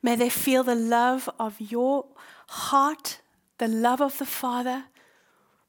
May 0.02 0.16
they 0.16 0.30
feel 0.30 0.64
the 0.64 0.76
love 0.76 1.30
of 1.40 1.62
your 1.62 2.06
heart, 2.48 3.22
the 3.60 3.68
love 3.68 4.02
of 4.02 4.18
the 4.18 4.26
Father 4.26 4.86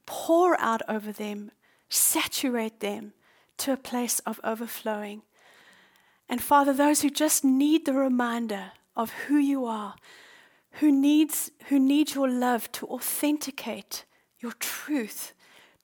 pour 0.06 0.58
out 0.60 0.82
over 0.88 1.12
them, 1.12 1.50
saturate 1.88 2.80
them 2.80 3.12
to 3.58 3.72
a 3.72 3.76
place 3.76 4.18
of 4.20 4.40
overflowing. 4.42 5.22
And 6.28 6.42
Father, 6.42 6.72
those 6.72 7.02
who 7.02 7.10
just 7.10 7.44
need 7.44 7.84
the 7.84 7.92
reminder 7.92 8.72
of 8.96 9.10
who 9.26 9.36
you 9.36 9.66
are, 9.66 9.94
who 10.76 10.90
needs 10.90 11.50
who 11.68 11.78
need 11.78 12.14
your 12.14 12.28
love 12.28 12.70
to 12.72 12.86
authenticate 12.86 14.04
your 14.40 14.52
truth, 14.52 15.34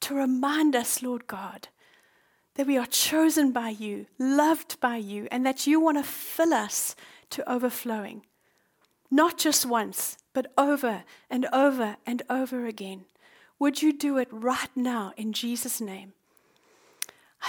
to 0.01 0.15
remind 0.15 0.75
us, 0.75 1.03
Lord 1.03 1.27
God, 1.27 1.69
that 2.55 2.67
we 2.67 2.77
are 2.77 2.87
chosen 2.87 3.53
by 3.53 3.69
you, 3.69 4.07
loved 4.19 4.81
by 4.81 4.97
you, 4.97 5.29
and 5.31 5.45
that 5.47 5.67
you 5.67 5.81
want 5.81 5.99
to 5.99 6.03
fill 6.03 6.53
us 6.53 6.97
to 7.31 7.51
overflowing. 7.51 8.25
Not 9.11 9.39
just 9.39 9.65
once, 9.65 10.19
but 10.33 10.53
over 10.59 11.05
and 11.31 11.47
over 11.53 11.97
and 12.07 12.23
over 12.29 12.67
again. 12.67 13.05
Would 13.59 13.83
you 13.83 13.93
do 13.93 14.19
it 14.19 14.29
right 14.31 14.71
now 14.77 15.13
in 15.17 15.33
Jesus' 15.33 15.81
name? 15.81 16.13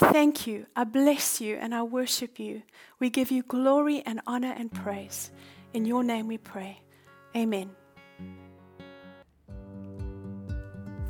I 0.01 0.11
thank 0.11 0.47
you, 0.47 0.67
I 0.75 0.83
bless 0.83 1.41
you, 1.41 1.55
and 1.55 1.73
I 1.73 1.83
worship 1.83 2.39
you. 2.39 2.63
We 2.99 3.09
give 3.09 3.31
you 3.31 3.43
glory 3.43 4.03
and 4.05 4.21
honor 4.27 4.53
and 4.55 4.71
praise. 4.71 5.31
In 5.73 5.85
your 5.85 6.03
name 6.03 6.27
we 6.27 6.37
pray. 6.37 6.81
Amen. 7.35 7.71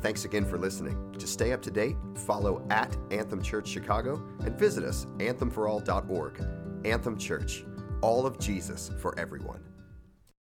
Thanks 0.02 0.24
again 0.24 0.46
for 0.46 0.58
listening. 0.58 1.14
To 1.18 1.26
stay 1.26 1.52
up 1.52 1.60
to 1.62 1.70
date, 1.70 1.96
follow 2.14 2.66
at 2.70 2.96
Anthem 3.10 3.42
Church 3.42 3.68
Chicago 3.68 4.22
and 4.44 4.58
visit 4.58 4.82
us 4.82 5.06
anthemforall.org. 5.18 6.44
Anthem 6.86 7.18
Church, 7.18 7.64
all 8.00 8.26
of 8.26 8.38
Jesus 8.38 8.90
for 8.98 9.18
everyone. 9.18 9.69